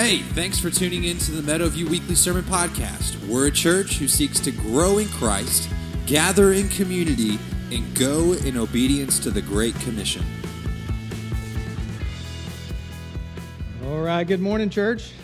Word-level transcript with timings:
Hey, 0.00 0.18
thanks 0.18 0.60
for 0.60 0.70
tuning 0.70 1.02
in 1.02 1.18
to 1.18 1.32
the 1.32 1.42
Meadowview 1.42 1.88
Weekly 1.88 2.14
Sermon 2.14 2.44
Podcast. 2.44 3.18
We're 3.26 3.48
a 3.48 3.50
church 3.50 3.96
who 3.96 4.06
seeks 4.06 4.38
to 4.38 4.52
grow 4.52 4.98
in 4.98 5.08
Christ, 5.08 5.68
gather 6.06 6.52
in 6.52 6.68
community, 6.68 7.36
and 7.72 7.98
go 7.98 8.34
in 8.34 8.56
obedience 8.56 9.18
to 9.18 9.32
the 9.32 9.42
Great 9.42 9.74
Commission. 9.80 10.24
All 13.86 13.98
right, 13.98 14.22
good 14.22 14.38
morning, 14.38 14.70
church. 14.70 15.14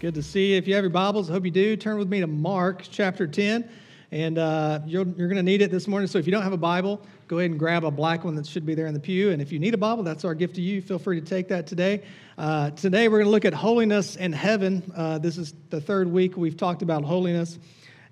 Good 0.00 0.14
to 0.14 0.22
see 0.22 0.52
you. 0.52 0.56
If 0.56 0.66
you 0.66 0.74
have 0.76 0.84
your 0.84 0.90
Bibles, 0.90 1.28
I 1.28 1.34
hope 1.34 1.44
you 1.44 1.50
do. 1.50 1.76
Turn 1.76 1.98
with 1.98 2.08
me 2.08 2.20
to 2.20 2.26
Mark 2.26 2.84
chapter 2.90 3.26
10, 3.26 3.68
and 4.14 4.38
uh, 4.38 4.78
you're, 4.86 5.04
you're 5.16 5.26
going 5.26 5.38
to 5.38 5.42
need 5.42 5.60
it 5.60 5.72
this 5.72 5.88
morning. 5.88 6.06
So 6.06 6.18
if 6.18 6.26
you 6.26 6.30
don't 6.30 6.44
have 6.44 6.52
a 6.52 6.56
Bible, 6.56 7.02
go 7.26 7.38
ahead 7.38 7.50
and 7.50 7.58
grab 7.58 7.82
a 7.82 7.90
black 7.90 8.22
one 8.22 8.36
that 8.36 8.46
should 8.46 8.64
be 8.64 8.76
there 8.76 8.86
in 8.86 8.94
the 8.94 9.00
pew. 9.00 9.32
And 9.32 9.42
if 9.42 9.50
you 9.50 9.58
need 9.58 9.74
a 9.74 9.76
Bible, 9.76 10.04
that's 10.04 10.24
our 10.24 10.36
gift 10.36 10.54
to 10.54 10.60
you. 10.60 10.80
Feel 10.80 11.00
free 11.00 11.18
to 11.20 11.26
take 11.26 11.48
that 11.48 11.66
today. 11.66 12.00
Uh, 12.38 12.70
today, 12.70 13.08
we're 13.08 13.18
going 13.18 13.26
to 13.26 13.32
look 13.32 13.44
at 13.44 13.52
holiness 13.52 14.14
and 14.14 14.32
heaven. 14.32 14.84
Uh, 14.94 15.18
this 15.18 15.36
is 15.36 15.52
the 15.70 15.80
third 15.80 16.06
week 16.06 16.36
we've 16.36 16.56
talked 16.56 16.80
about 16.80 17.02
holiness. 17.02 17.58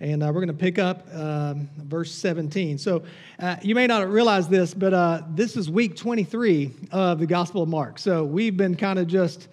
And 0.00 0.24
uh, 0.24 0.26
we're 0.26 0.44
going 0.44 0.48
to 0.48 0.54
pick 0.54 0.80
up 0.80 1.06
um, 1.14 1.70
verse 1.76 2.12
17. 2.12 2.78
So 2.78 3.04
uh, 3.38 3.54
you 3.62 3.76
may 3.76 3.86
not 3.86 4.10
realize 4.10 4.48
this, 4.48 4.74
but 4.74 4.92
uh, 4.92 5.22
this 5.30 5.56
is 5.56 5.70
week 5.70 5.94
23 5.94 6.72
of 6.90 7.20
the 7.20 7.26
Gospel 7.26 7.62
of 7.62 7.68
Mark. 7.68 8.00
So 8.00 8.24
we've 8.24 8.56
been 8.56 8.74
kind 8.74 8.98
of 8.98 9.06
just 9.06 9.46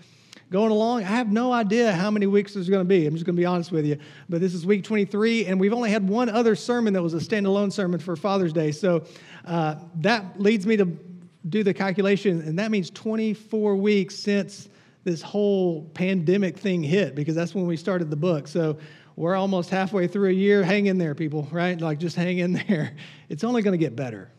going 0.52 0.72
along. 0.72 1.04
I 1.04 1.08
have 1.08 1.32
no 1.32 1.52
idea 1.52 1.92
how 1.92 2.10
many 2.10 2.26
weeks 2.26 2.54
there's 2.54 2.70
going 2.70 2.82
to 2.82 2.88
be. 2.88 3.06
I'm 3.06 3.14
just 3.14 3.26
going 3.26 3.36
to 3.36 3.40
be 3.40 3.46
honest 3.46 3.72
with 3.72 3.86
you. 3.86 3.98
But 4.28 4.42
this 4.42 4.54
is 4.54 4.66
week 4.66 4.84
23, 4.84 5.46
and 5.46 5.60
we've 5.60 5.74
only 5.74 5.92
had 5.92 6.08
one 6.08 6.30
other 6.30 6.56
sermon 6.56 6.94
that 6.94 7.04
was 7.04 7.14
a 7.14 7.18
standalone 7.18 7.72
sermon 7.72 8.00
for 8.00 8.16
Father's 8.16 8.54
Day. 8.54 8.72
So 8.72 9.06
uh, 9.46 9.76
that 9.98 10.40
leads 10.40 10.66
me 10.66 10.78
to 10.78 10.86
do 11.48 11.64
the 11.64 11.74
calculation, 11.74 12.42
and 12.42 12.58
that 12.60 12.72
means 12.72 12.90
24 12.90 13.76
weeks 13.76 14.16
since 14.16 14.70
this 15.04 15.22
whole 15.22 15.84
pandemic 15.94 16.58
thing 16.58 16.84
hit, 16.84 17.16
because 17.16 17.36
that's 17.36 17.56
when 17.56 17.66
we 17.66 17.78
started 17.78 18.10
the 18.10 18.16
book. 18.16 18.48
So 18.48 18.78
we're 19.16 19.36
almost 19.36 19.70
halfway 19.70 20.08
through 20.08 20.30
a 20.30 20.34
year. 20.34 20.64
Hang 20.64 20.88
in 20.88 20.98
there, 20.98 21.16
people, 21.16 21.48
right? 21.52 21.80
Like 21.80 22.00
just 22.00 22.16
hang 22.16 22.40
in 22.40 22.54
there. 22.68 22.96
It's 23.30 23.44
only 23.44 23.62
going 23.62 23.78
to 23.78 23.84
get 23.84 23.96
better. 23.96 24.32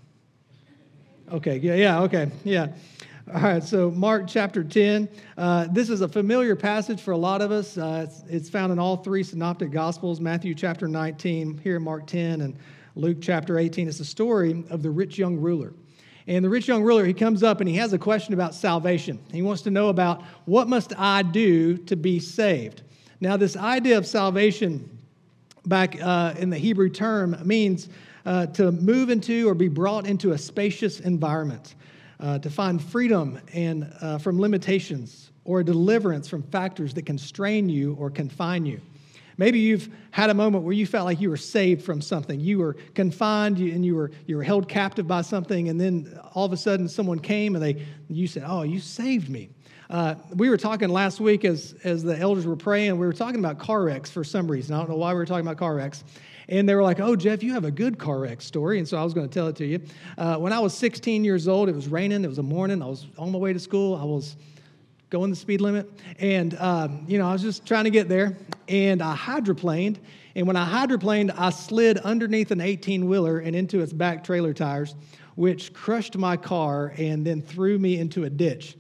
Okay, 1.33 1.59
yeah, 1.59 1.75
yeah, 1.75 2.01
okay, 2.01 2.29
yeah. 2.43 2.69
All 3.33 3.43
right, 3.43 3.63
so 3.63 3.93
Mark 3.93 4.25
chapter 4.27 4.65
10. 4.65 5.09
Uh, 5.39 5.69
this 5.71 5.89
is 5.89 6.01
a 6.01 6.09
familiar 6.09 6.57
passage 6.57 7.01
for 7.01 7.13
a 7.13 7.17
lot 7.17 7.41
of 7.41 7.53
us. 7.53 7.79
Uh, 7.79 8.07
it's, 8.09 8.25
it's, 8.29 8.51
found 8.51 8.73
in 8.73 8.81
all 8.81 8.97
three 8.97 9.23
synoptic 9.23 9.71
gospels 9.71 10.21
Matthew 10.21 10.53
chapter 10.53 10.89
19, 10.89 11.59
here 11.59 11.77
in 11.77 11.83
Mark 11.83 12.09
10, 12.09 12.41
and 12.41 12.57
Luke 12.97 13.19
chapter 13.21 13.57
18. 13.57 13.87
It's 13.87 13.99
the 13.99 14.05
story 14.05 14.65
of 14.69 14.83
the 14.83 14.91
rich 14.91 15.17
young 15.17 15.37
ruler. 15.37 15.73
And 16.27 16.45
the 16.45 16.49
rich 16.49 16.67
young 16.67 16.83
ruler, 16.83 17.05
he 17.05 17.15
comes 17.15 17.45
up 17.45 17.61
and 17.61 17.69
he 17.69 17.77
has 17.77 17.93
a 17.93 17.99
question 17.99 18.35
about 18.35 18.53
salvation. 18.53 19.21
He 19.31 19.43
wants 19.43 19.63
to 19.63 19.71
know 19.71 19.91
about 19.91 20.23
what 20.47 20.67
must 20.67 20.93
I 20.99 21.23
do 21.23 21.77
to 21.77 21.95
be 21.95 22.19
saved? 22.19 22.83
Now, 23.21 23.37
this 23.37 23.57
idea 23.57 23.97
of 23.97 24.09
salvation 24.09 24.99
back 25.67 26.03
uh, 26.03 26.35
in 26.37 26.51
the 26.51 26.59
Hebrew 26.59 26.89
term 26.89 27.37
means 27.45 27.91
uh, 28.27 28.47
to 28.47 28.73
move 28.73 29.09
into 29.09 29.49
or 29.49 29.55
be 29.55 29.69
brought 29.69 30.05
into 30.05 30.33
a 30.33 30.39
spacious 30.39 30.99
environment, 30.99 31.77
uh, 32.21 32.39
to 32.39 32.51
find 32.51 32.83
freedom 32.83 33.41
and 33.53 33.93
uh, 34.01 34.19
from 34.19 34.41
limitations 34.41 35.31
or 35.45 35.63
deliverance 35.63 36.29
from 36.29 36.43
factors 36.45 36.95
that 36.95 37.07
constrain 37.07 37.69
you 37.69 37.95
or 37.95 38.11
confine 38.11 38.67
you. 38.67 38.81
Maybe 39.39 39.59
you've 39.59 39.89
had 40.11 40.29
a 40.29 40.35
moment 40.35 40.65
where 40.65 40.75
you 40.75 40.87
felt 40.87 41.07
like 41.07 41.19
you 41.19 41.31
were 41.31 41.37
saved 41.39 41.83
from 41.83 42.03
something. 42.03 42.39
You 42.41 42.59
were 42.59 42.75
confined 42.95 43.57
and 43.59 43.85
you 43.85 43.97
were, 43.97 44.11
you 44.27 44.37
were 44.37 44.43
held 44.43 44.69
captive 44.69 45.09
by 45.09 45.23
something, 45.23 45.71
and 45.71 45.81
then 45.81 46.21
all 46.35 46.45
of 46.45 46.53
a 46.53 46.59
sudden 46.59 46.87
someone 46.89 47.19
came 47.19 47.55
and 47.55 47.65
they, 47.65 47.87
you 48.09 48.27
said, 48.27 48.45
Oh, 48.47 48.63
you 48.63 48.81
saved 48.81 49.31
me. 49.31 49.49
Uh, 49.89 50.15
we 50.35 50.51
were 50.51 50.59
talking 50.59 50.89
last 50.91 51.21
week 51.21 51.45
as, 51.45 51.75
as 51.85 52.03
the 52.03 52.17
elders 52.19 52.47
were 52.47 52.55
praying, 52.55 52.93
we 52.99 53.07
were 53.07 53.13
talking 53.13 53.41
about 53.41 53.59
car 53.59 53.83
wrecks 53.83 54.11
for 54.11 54.23
some 54.23 54.49
reason. 54.49 54.75
I 54.75 54.79
don't 54.79 54.91
know 54.91 54.97
why 54.97 55.13
we 55.13 55.19
were 55.19 55.27
talking 55.27 55.47
about 55.47 55.57
car 55.57 55.75
wrecks. 55.75 56.05
And 56.51 56.69
they 56.69 56.75
were 56.75 56.83
like, 56.83 57.01
Oh, 57.01 57.17
Jeff, 57.17 57.43
you 57.43 57.55
have 57.55 57.65
a 57.65 57.71
good 57.71 57.99
car 57.99 58.19
wreck 58.19 58.43
story. 58.43 58.79
And 58.79 58.87
so 58.87 58.99
I 58.99 59.05
was 59.05 59.15
going 59.15 59.29
to 59.29 59.33
tell 59.33 59.47
it 59.47 59.57
to 59.57 59.65
you. 59.65 59.81
Uh, 60.19 60.37
when 60.37 60.53
I 60.53 60.59
was 60.59 60.75
16 60.75 61.25
years 61.25 61.49
old, 61.49 61.69
it 61.69 61.75
was 61.75 61.89
raining, 61.89 62.25
it 62.25 62.29
was 62.29 62.39
a 62.39 62.43
morning, 62.43 62.83
I 62.83 62.87
was 62.87 63.07
on 63.17 63.33
my 63.33 63.39
way 63.39 63.53
to 63.53 63.61
school. 63.61 63.95
I 63.95 64.05
was 64.05 64.37
going 65.11 65.31
the 65.31 65.37
speed 65.37 65.61
limit. 65.61 65.91
And, 66.19 66.57
um, 66.59 67.05
you 67.09 67.19
know, 67.19 67.29
I 67.29 67.33
was 67.33 67.43
just 67.43 67.67
trying 67.67 67.85
to 67.85 67.91
get 67.91 68.09
there. 68.09 68.37
And 68.69 69.03
I 69.03 69.17
hydroplaned. 69.17 69.99
And 70.35 70.47
when 70.47 70.57
I 70.57 70.69
hydroplaned, 70.69 71.35
I 71.37 71.51
slid 71.51 71.99
underneath 71.99 72.51
an 72.51 72.61
18 72.61 73.09
wheeler 73.09 73.39
and 73.39 73.55
into 73.55 73.81
its 73.81 73.93
back 73.93 74.23
trailer 74.23 74.53
tires, 74.53 74.95
which 75.35 75.73
crushed 75.73 76.17
my 76.17 76.37
car 76.37 76.93
and 76.97 77.27
then 77.27 77.43
threw 77.43 77.79
me 77.79 77.99
into 77.99 78.25
a 78.25 78.31
ditch. 78.31 78.77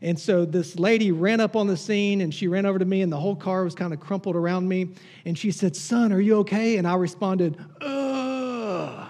And 0.00 0.18
so 0.18 0.44
this 0.44 0.78
lady 0.78 1.12
ran 1.12 1.40
up 1.40 1.56
on 1.56 1.66
the 1.66 1.76
scene 1.76 2.20
and 2.20 2.32
she 2.32 2.48
ran 2.48 2.66
over 2.66 2.78
to 2.78 2.84
me, 2.84 3.02
and 3.02 3.12
the 3.12 3.18
whole 3.18 3.36
car 3.36 3.64
was 3.64 3.74
kind 3.74 3.92
of 3.92 4.00
crumpled 4.00 4.36
around 4.36 4.68
me. 4.68 4.90
And 5.24 5.36
she 5.36 5.50
said, 5.50 5.74
Son, 5.74 6.12
are 6.12 6.20
you 6.20 6.38
okay? 6.38 6.76
And 6.76 6.86
I 6.86 6.94
responded, 6.94 7.56
Ugh. 7.80 9.08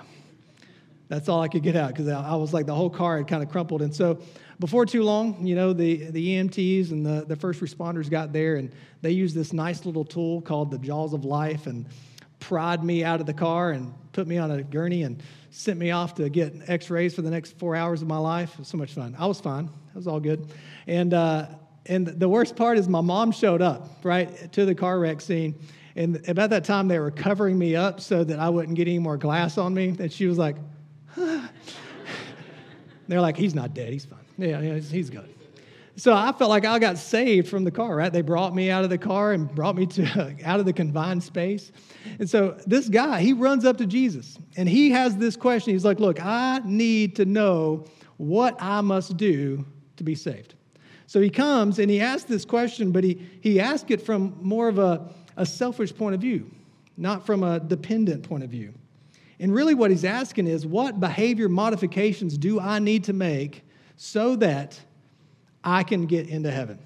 That's 1.08 1.28
all 1.28 1.40
I 1.40 1.48
could 1.48 1.62
get 1.62 1.74
out 1.74 1.88
because 1.88 2.08
I 2.08 2.34
was 2.34 2.52
like, 2.52 2.66
the 2.66 2.74
whole 2.74 2.90
car 2.90 3.16
had 3.16 3.26
kind 3.26 3.42
of 3.42 3.48
crumpled. 3.48 3.80
And 3.80 3.94
so 3.94 4.18
before 4.60 4.84
too 4.84 5.02
long, 5.02 5.46
you 5.46 5.54
know, 5.54 5.72
the, 5.72 6.10
the 6.10 6.36
EMTs 6.36 6.90
and 6.90 7.04
the, 7.04 7.24
the 7.26 7.36
first 7.36 7.60
responders 7.60 8.10
got 8.10 8.32
there 8.32 8.56
and 8.56 8.70
they 9.00 9.12
used 9.12 9.34
this 9.34 9.54
nice 9.54 9.86
little 9.86 10.04
tool 10.04 10.42
called 10.42 10.70
the 10.70 10.78
Jaws 10.78 11.14
of 11.14 11.24
Life 11.24 11.66
and 11.66 11.86
pried 12.40 12.84
me 12.84 13.04
out 13.04 13.20
of 13.20 13.26
the 13.26 13.34
car 13.34 13.70
and 13.70 13.92
put 14.12 14.26
me 14.26 14.38
on 14.38 14.50
a 14.50 14.62
gurney 14.62 15.02
and 15.02 15.22
sent 15.50 15.78
me 15.78 15.90
off 15.90 16.14
to 16.14 16.28
get 16.28 16.54
x 16.66 16.90
rays 16.90 17.14
for 17.14 17.22
the 17.22 17.30
next 17.30 17.58
four 17.58 17.74
hours 17.74 18.02
of 18.02 18.08
my 18.08 18.18
life. 18.18 18.52
It 18.54 18.60
was 18.60 18.68
so 18.68 18.76
much 18.76 18.92
fun. 18.92 19.16
I 19.18 19.26
was 19.26 19.40
fine, 19.40 19.66
it 19.66 19.96
was 19.96 20.06
all 20.06 20.20
good. 20.20 20.52
And, 20.86 21.14
uh, 21.14 21.46
and 21.86 22.06
the 22.06 22.28
worst 22.28 22.54
part 22.54 22.78
is 22.78 22.88
my 22.88 23.00
mom 23.00 23.32
showed 23.32 23.62
up, 23.62 23.88
right, 24.02 24.52
to 24.52 24.64
the 24.64 24.74
car 24.74 24.98
wreck 24.98 25.20
scene. 25.20 25.54
And 25.96 26.28
about 26.28 26.50
that 26.50 26.64
time, 26.64 26.86
they 26.86 26.98
were 26.98 27.10
covering 27.10 27.58
me 27.58 27.74
up 27.74 28.00
so 28.00 28.22
that 28.22 28.38
I 28.38 28.48
wouldn't 28.48 28.76
get 28.76 28.86
any 28.86 28.98
more 28.98 29.16
glass 29.16 29.58
on 29.58 29.74
me. 29.74 29.96
And 29.98 30.12
she 30.12 30.26
was 30.26 30.38
like, 30.38 30.56
huh. 31.14 31.40
They're 33.08 33.22
like, 33.22 33.38
he's 33.38 33.54
not 33.54 33.72
dead, 33.72 33.92
he's 33.92 34.04
fine. 34.04 34.18
Yeah, 34.36 34.60
yeah, 34.60 34.78
he's 34.78 35.08
good. 35.08 35.34
So 35.98 36.14
I 36.14 36.30
felt 36.30 36.48
like 36.48 36.64
I 36.64 36.78
got 36.78 36.96
saved 36.96 37.48
from 37.48 37.64
the 37.64 37.72
car, 37.72 37.96
right? 37.96 38.12
They 38.12 38.22
brought 38.22 38.54
me 38.54 38.70
out 38.70 38.84
of 38.84 38.90
the 38.90 38.98
car 38.98 39.32
and 39.32 39.52
brought 39.52 39.74
me 39.74 39.84
to 39.86 40.36
out 40.44 40.60
of 40.60 40.64
the 40.64 40.72
confined 40.72 41.24
space. 41.24 41.72
And 42.20 42.30
so 42.30 42.56
this 42.66 42.88
guy, 42.88 43.20
he 43.20 43.32
runs 43.32 43.64
up 43.64 43.78
to 43.78 43.86
Jesus 43.86 44.38
and 44.56 44.68
he 44.68 44.90
has 44.92 45.16
this 45.16 45.34
question. 45.34 45.72
He's 45.72 45.84
like, 45.84 45.98
"Look, 45.98 46.24
I 46.24 46.60
need 46.64 47.16
to 47.16 47.24
know 47.24 47.84
what 48.16 48.56
I 48.60 48.80
must 48.80 49.16
do 49.16 49.66
to 49.96 50.04
be 50.04 50.14
saved." 50.14 50.54
So 51.08 51.20
he 51.20 51.30
comes 51.30 51.80
and 51.80 51.90
he 51.90 52.00
asks 52.00 52.28
this 52.28 52.44
question, 52.44 52.92
but 52.92 53.02
he 53.02 53.20
he 53.40 53.58
asks 53.58 53.90
it 53.90 54.00
from 54.00 54.38
more 54.40 54.68
of 54.68 54.78
a, 54.78 55.12
a 55.36 55.44
selfish 55.44 55.92
point 55.92 56.14
of 56.14 56.20
view, 56.20 56.48
not 56.96 57.26
from 57.26 57.42
a 57.42 57.58
dependent 57.58 58.22
point 58.22 58.44
of 58.44 58.50
view. 58.50 58.72
And 59.40 59.52
really 59.52 59.74
what 59.74 59.90
he's 59.90 60.04
asking 60.04 60.46
is, 60.46 60.64
what 60.64 61.00
behavior 61.00 61.48
modifications 61.48 62.38
do 62.38 62.60
I 62.60 62.78
need 62.78 63.02
to 63.04 63.12
make 63.12 63.64
so 63.96 64.36
that 64.36 64.80
I 65.62 65.82
can 65.82 66.06
get 66.06 66.28
into 66.28 66.50
heaven? 66.50 66.78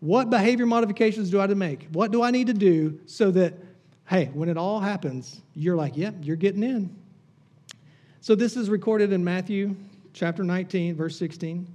What 0.00 0.30
behavior 0.30 0.66
modifications 0.66 1.30
do 1.30 1.40
I 1.40 1.46
to 1.46 1.54
make? 1.54 1.88
What 1.92 2.12
do 2.12 2.22
I 2.22 2.30
need 2.30 2.46
to 2.46 2.54
do 2.54 3.00
so 3.06 3.30
that, 3.32 3.54
hey, 4.06 4.26
when 4.32 4.48
it 4.48 4.56
all 4.56 4.80
happens, 4.80 5.40
you're 5.54 5.76
like, 5.76 5.96
yep, 5.96 6.14
yeah, 6.16 6.26
you're 6.26 6.36
getting 6.36 6.62
in? 6.62 6.96
So 8.20 8.34
this 8.34 8.56
is 8.56 8.70
recorded 8.70 9.12
in 9.12 9.24
Matthew 9.24 9.74
chapter 10.12 10.44
19, 10.44 10.94
verse 10.96 11.18
16. 11.18 11.66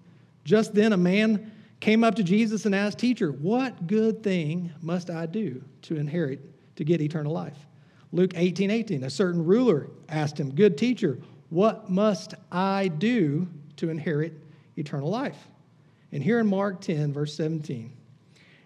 Just 0.46 0.74
then 0.74 0.94
a 0.94 0.98
man 0.98 1.52
came 1.80 2.04
up 2.04 2.16
to 2.16 2.24
Jesus 2.24 2.66
and 2.66 2.74
asked, 2.74 3.00
Teacher, 3.00 3.32
what 3.32 3.88
good 3.88 4.24
thing 4.24 4.72
must 4.82 5.10
I 5.10 5.26
do 5.26 5.62
to 5.84 5.96
inherit, 5.96 6.40
to 6.78 6.84
get 6.84 7.02
eternal 7.02 7.34
life? 7.34 7.58
Luke 8.12 8.34
18, 8.36 8.72
18. 8.72 9.04
A 9.04 9.10
certain 9.10 9.44
ruler 9.44 9.90
asked 10.08 10.40
him, 10.40 10.54
Good 10.54 10.78
teacher, 10.78 11.18
what 11.50 11.90
must 11.90 12.36
I 12.52 12.88
do 12.88 13.48
to 13.78 13.90
inherit 13.90 14.34
eternal 14.78 15.10
life. 15.10 15.48
And 16.14 16.24
here 16.24 16.40
in 16.40 16.48
Mark 16.48 16.80
10, 16.80 17.12
verse 17.12 17.36
17, 17.36 17.92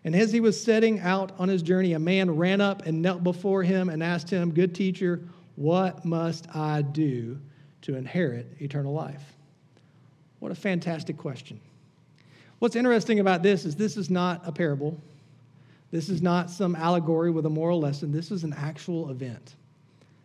and 0.03 0.15
as 0.15 0.31
he 0.31 0.39
was 0.39 0.61
setting 0.61 0.99
out 0.99 1.31
on 1.39 1.49
his 1.49 1.61
journey, 1.61 1.93
a 1.93 1.99
man 1.99 2.35
ran 2.35 2.61
up 2.61 2.85
and 2.85 3.01
knelt 3.01 3.23
before 3.23 3.63
him 3.63 3.89
and 3.89 4.03
asked 4.03 4.29
him, 4.29 4.53
Good 4.53 4.75
teacher, 4.75 5.21
what 5.55 6.05
must 6.05 6.53
I 6.55 6.81
do 6.81 7.39
to 7.81 7.95
inherit 7.95 8.61
eternal 8.61 8.93
life? 8.93 9.33
What 10.39 10.51
a 10.51 10.55
fantastic 10.55 11.17
question. 11.17 11.59
What's 12.59 12.75
interesting 12.75 13.19
about 13.19 13.43
this 13.43 13.65
is 13.65 13.75
this 13.75 13.97
is 13.97 14.09
not 14.09 14.41
a 14.45 14.51
parable. 14.51 15.01
This 15.91 16.09
is 16.09 16.21
not 16.21 16.49
some 16.49 16.75
allegory 16.75 17.31
with 17.31 17.45
a 17.45 17.49
moral 17.49 17.79
lesson. 17.79 18.11
This 18.11 18.29
is 18.29 18.43
an 18.43 18.53
actual 18.53 19.09
event. 19.09 19.55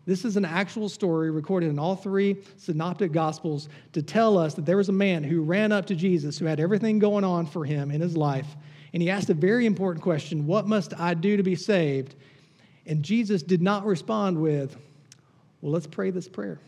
This 0.05 0.25
is 0.25 0.37
an 0.37 0.45
actual 0.45 0.89
story 0.89 1.31
recorded 1.31 1.71
in 1.71 1.79
all 1.79 1.95
three 1.95 2.37
synoptic 2.57 3.13
gospels 3.13 3.69
to 3.93 4.03
tell 4.03 4.37
us 4.37 4.55
that 4.55 4.67
there 4.67 4.77
was 4.77 4.89
a 4.89 4.93
man 4.93 5.23
who 5.23 5.43
ran 5.43 5.71
up 5.71 5.87
to 5.87 5.95
Jesus 5.95 6.39
who 6.39 6.47
had 6.47 6.59
everything 6.59 6.99
going 6.99 7.25
on 7.25 7.47
for 7.47 7.65
him 7.65 7.91
in 7.91 8.01
his 8.01 8.17
life. 8.17 8.57
And 8.93 9.01
he 9.03 9.11
asked 9.11 9.31
a 9.31 9.35
very 9.35 9.65
important 9.65 10.03
question 10.03 10.47
What 10.47 10.67
must 10.67 10.99
I 10.99 11.15
do 11.15 11.37
to 11.37 11.43
be 11.43 11.55
saved? 11.55 12.17
And 12.85 13.03
Jesus 13.03 13.43
did 13.43 13.63
not 13.63 13.87
respond 13.87 14.41
with, 14.41 14.77
Well, 15.61 15.73
let's 15.73 15.87
pray 15.87 16.11
this 16.11 16.29
prayer. 16.29 16.59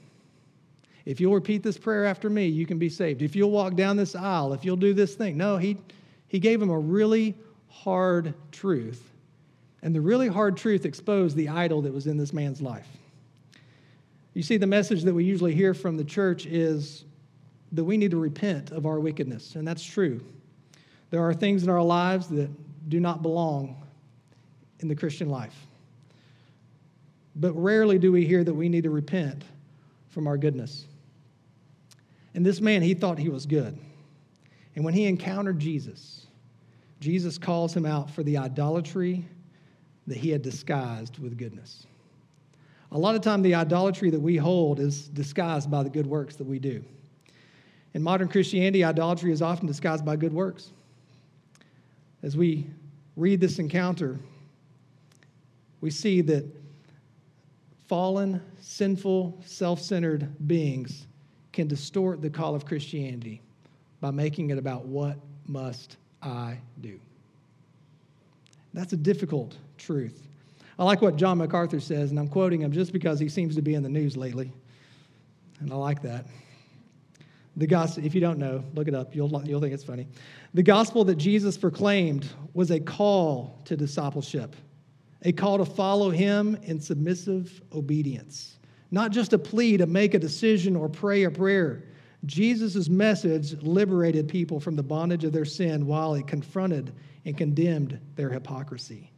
If 1.04 1.20
you'll 1.20 1.34
repeat 1.34 1.62
this 1.62 1.76
prayer 1.76 2.06
after 2.06 2.30
me, 2.30 2.46
you 2.46 2.66
can 2.66 2.78
be 2.78 2.88
saved. 2.88 3.20
If 3.20 3.36
you'll 3.36 3.50
walk 3.50 3.74
down 3.74 3.96
this 3.96 4.14
aisle, 4.14 4.54
if 4.54 4.64
you'll 4.64 4.76
do 4.76 4.94
this 4.94 5.14
thing. 5.16 5.36
No, 5.36 5.58
he, 5.58 5.76
he 6.28 6.38
gave 6.38 6.62
him 6.62 6.70
a 6.70 6.78
really 6.78 7.34
hard 7.68 8.32
truth. 8.52 9.10
And 9.82 9.94
the 9.94 10.00
really 10.00 10.28
hard 10.28 10.56
truth 10.56 10.86
exposed 10.86 11.36
the 11.36 11.50
idol 11.50 11.82
that 11.82 11.92
was 11.92 12.06
in 12.06 12.16
this 12.16 12.32
man's 12.32 12.62
life. 12.62 12.86
You 14.34 14.42
see, 14.42 14.56
the 14.56 14.66
message 14.66 15.04
that 15.04 15.14
we 15.14 15.24
usually 15.24 15.54
hear 15.54 15.74
from 15.74 15.96
the 15.96 16.04
church 16.04 16.44
is 16.44 17.04
that 17.72 17.84
we 17.84 17.96
need 17.96 18.10
to 18.10 18.16
repent 18.16 18.72
of 18.72 18.84
our 18.84 19.00
wickedness, 19.00 19.54
and 19.54 19.66
that's 19.66 19.84
true. 19.84 20.20
There 21.10 21.22
are 21.22 21.32
things 21.32 21.62
in 21.62 21.70
our 21.70 21.82
lives 21.82 22.28
that 22.28 22.50
do 22.88 23.00
not 23.00 23.22
belong 23.22 23.80
in 24.80 24.88
the 24.88 24.96
Christian 24.96 25.28
life. 25.28 25.54
But 27.36 27.52
rarely 27.52 27.98
do 27.98 28.12
we 28.12 28.26
hear 28.26 28.44
that 28.44 28.54
we 28.54 28.68
need 28.68 28.84
to 28.84 28.90
repent 28.90 29.44
from 30.08 30.26
our 30.26 30.36
goodness. 30.36 30.86
And 32.34 32.44
this 32.44 32.60
man, 32.60 32.82
he 32.82 32.94
thought 32.94 33.18
he 33.18 33.28
was 33.28 33.46
good. 33.46 33.78
And 34.74 34.84
when 34.84 34.94
he 34.94 35.06
encountered 35.06 35.58
Jesus, 35.58 36.26
Jesus 37.00 37.38
calls 37.38 37.74
him 37.76 37.86
out 37.86 38.10
for 38.10 38.22
the 38.22 38.36
idolatry 38.36 39.24
that 40.06 40.16
he 40.16 40.30
had 40.30 40.42
disguised 40.42 41.18
with 41.18 41.38
goodness. 41.38 41.86
A 42.94 42.98
lot 42.98 43.16
of 43.16 43.22
time, 43.22 43.42
the 43.42 43.56
idolatry 43.56 44.08
that 44.10 44.20
we 44.20 44.36
hold 44.36 44.78
is 44.78 45.08
disguised 45.08 45.68
by 45.68 45.82
the 45.82 45.90
good 45.90 46.06
works 46.06 46.36
that 46.36 46.46
we 46.46 46.60
do. 46.60 46.82
In 47.92 48.02
modern 48.02 48.28
Christianity, 48.28 48.84
idolatry 48.84 49.32
is 49.32 49.42
often 49.42 49.66
disguised 49.66 50.04
by 50.04 50.14
good 50.14 50.32
works. 50.32 50.70
As 52.22 52.36
we 52.36 52.68
read 53.16 53.40
this 53.40 53.58
encounter, 53.58 54.20
we 55.80 55.90
see 55.90 56.20
that 56.22 56.44
fallen, 57.88 58.40
sinful, 58.60 59.42
self 59.44 59.80
centered 59.80 60.32
beings 60.46 61.08
can 61.52 61.66
distort 61.66 62.22
the 62.22 62.30
call 62.30 62.54
of 62.54 62.64
Christianity 62.64 63.42
by 64.00 64.12
making 64.12 64.50
it 64.50 64.58
about 64.58 64.86
what 64.86 65.16
must 65.46 65.96
I 66.22 66.58
do. 66.80 67.00
That's 68.72 68.92
a 68.92 68.96
difficult 68.96 69.56
truth. 69.78 70.28
I 70.78 70.84
like 70.84 71.02
what 71.02 71.16
John 71.16 71.38
MacArthur 71.38 71.80
says, 71.80 72.10
and 72.10 72.18
I'm 72.18 72.28
quoting 72.28 72.60
him 72.60 72.72
just 72.72 72.92
because 72.92 73.20
he 73.20 73.28
seems 73.28 73.54
to 73.56 73.62
be 73.62 73.74
in 73.74 73.82
the 73.82 73.88
news 73.88 74.16
lately. 74.16 74.52
And 75.60 75.72
I 75.72 75.76
like 75.76 76.02
that. 76.02 76.26
The 77.56 77.66
gospel, 77.66 78.04
if 78.04 78.14
you 78.14 78.20
don't 78.20 78.38
know, 78.38 78.64
look 78.74 78.88
it 78.88 78.94
up. 78.94 79.14
You'll, 79.14 79.42
you'll 79.46 79.60
think 79.60 79.72
it's 79.72 79.84
funny. 79.84 80.08
The 80.54 80.62
gospel 80.62 81.04
that 81.04 81.14
Jesus 81.14 81.56
proclaimed 81.56 82.28
was 82.52 82.72
a 82.72 82.80
call 82.80 83.60
to 83.66 83.76
discipleship, 83.76 84.56
a 85.22 85.32
call 85.32 85.58
to 85.58 85.64
follow 85.64 86.10
him 86.10 86.58
in 86.64 86.80
submissive 86.80 87.62
obedience, 87.72 88.56
not 88.90 89.12
just 89.12 89.32
a 89.32 89.38
plea 89.38 89.76
to 89.76 89.86
make 89.86 90.14
a 90.14 90.18
decision 90.18 90.74
or 90.74 90.88
pray 90.88 91.24
a 91.24 91.30
prayer. 91.30 91.84
Jesus' 92.26 92.88
message 92.88 93.62
liberated 93.62 94.26
people 94.28 94.58
from 94.58 94.74
the 94.74 94.82
bondage 94.82 95.22
of 95.22 95.32
their 95.32 95.44
sin 95.44 95.86
while 95.86 96.14
it 96.14 96.26
confronted 96.26 96.92
and 97.24 97.36
condemned 97.36 98.00
their 98.16 98.30
hypocrisy. 98.30 99.12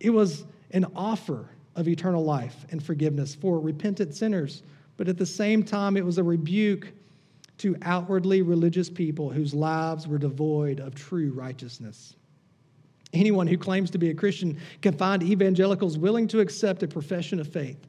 It 0.00 0.10
was 0.10 0.44
an 0.74 0.84
offer 0.94 1.48
of 1.76 1.88
eternal 1.88 2.22
life 2.22 2.66
and 2.70 2.84
forgiveness 2.84 3.34
for 3.34 3.58
repentant 3.58 4.14
sinners, 4.14 4.62
but 4.96 5.08
at 5.08 5.16
the 5.16 5.24
same 5.24 5.62
time, 5.62 5.96
it 5.96 6.04
was 6.04 6.18
a 6.18 6.22
rebuke 6.22 6.92
to 7.58 7.76
outwardly 7.82 8.42
religious 8.42 8.90
people 8.90 9.30
whose 9.30 9.54
lives 9.54 10.06
were 10.06 10.18
devoid 10.18 10.80
of 10.80 10.94
true 10.94 11.32
righteousness. 11.32 12.16
Anyone 13.12 13.46
who 13.46 13.56
claims 13.56 13.90
to 13.92 13.98
be 13.98 14.10
a 14.10 14.14
Christian 14.14 14.58
can 14.82 14.96
find 14.96 15.22
evangelicals 15.22 15.96
willing 15.96 16.26
to 16.28 16.40
accept 16.40 16.82
a 16.82 16.88
profession 16.88 17.38
of 17.38 17.46
faith, 17.46 17.86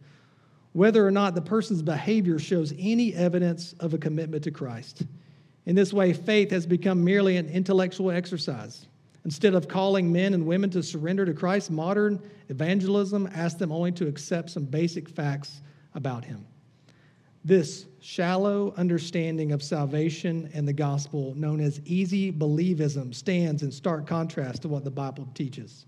whether 0.74 1.06
or 1.06 1.12
not 1.12 1.34
the 1.34 1.42
person's 1.42 1.82
behavior 1.82 2.38
shows 2.38 2.74
any 2.78 3.16
evidence 3.16 3.74
of 3.80 3.96
a 3.96 3.98
commitment 3.98 4.44
to 4.44 4.52
Christ. 4.52 5.04
In 5.66 5.76
this 5.76 5.92
way, 5.92 6.14
faith 6.14 6.52
has 6.52 6.68
become 6.68 7.04
merely 7.04 7.38
an 7.38 7.50
intellectual 7.50 8.12
exercise. 8.12 8.86
Instead 9.26 9.56
of 9.56 9.68
calling 9.68 10.12
men 10.12 10.36
and 10.36 10.46
women 10.46 10.70
to 10.70 10.84
surrender 10.84 11.26
to 11.26 11.34
Christ, 11.34 11.72
modern 11.72 12.22
evangelism 12.50 13.28
asks 13.34 13.60
them 13.60 13.72
only 13.72 13.92
to 13.94 14.08
accept 14.08 14.52
some 14.52 14.66
basic 14.66 15.10
facts 15.10 15.62
about 15.96 16.24
Him. 16.24 16.46
This 17.44 17.88
shallow 18.00 18.74
understanding 18.78 19.52
of 19.52 19.64
salvation 19.64 20.50
and 20.54 20.68
the 20.68 20.74
gospel, 20.74 21.34
known 21.36 21.60
as 21.60 21.82
easy 21.86 22.32
believism, 22.32 23.14
stands 23.14 23.64
in 23.64 23.72
stark 23.72 24.06
contrast 24.06 24.62
to 24.62 24.68
what 24.68 24.84
the 24.84 24.92
Bible 24.92 25.28
teaches. 25.34 25.88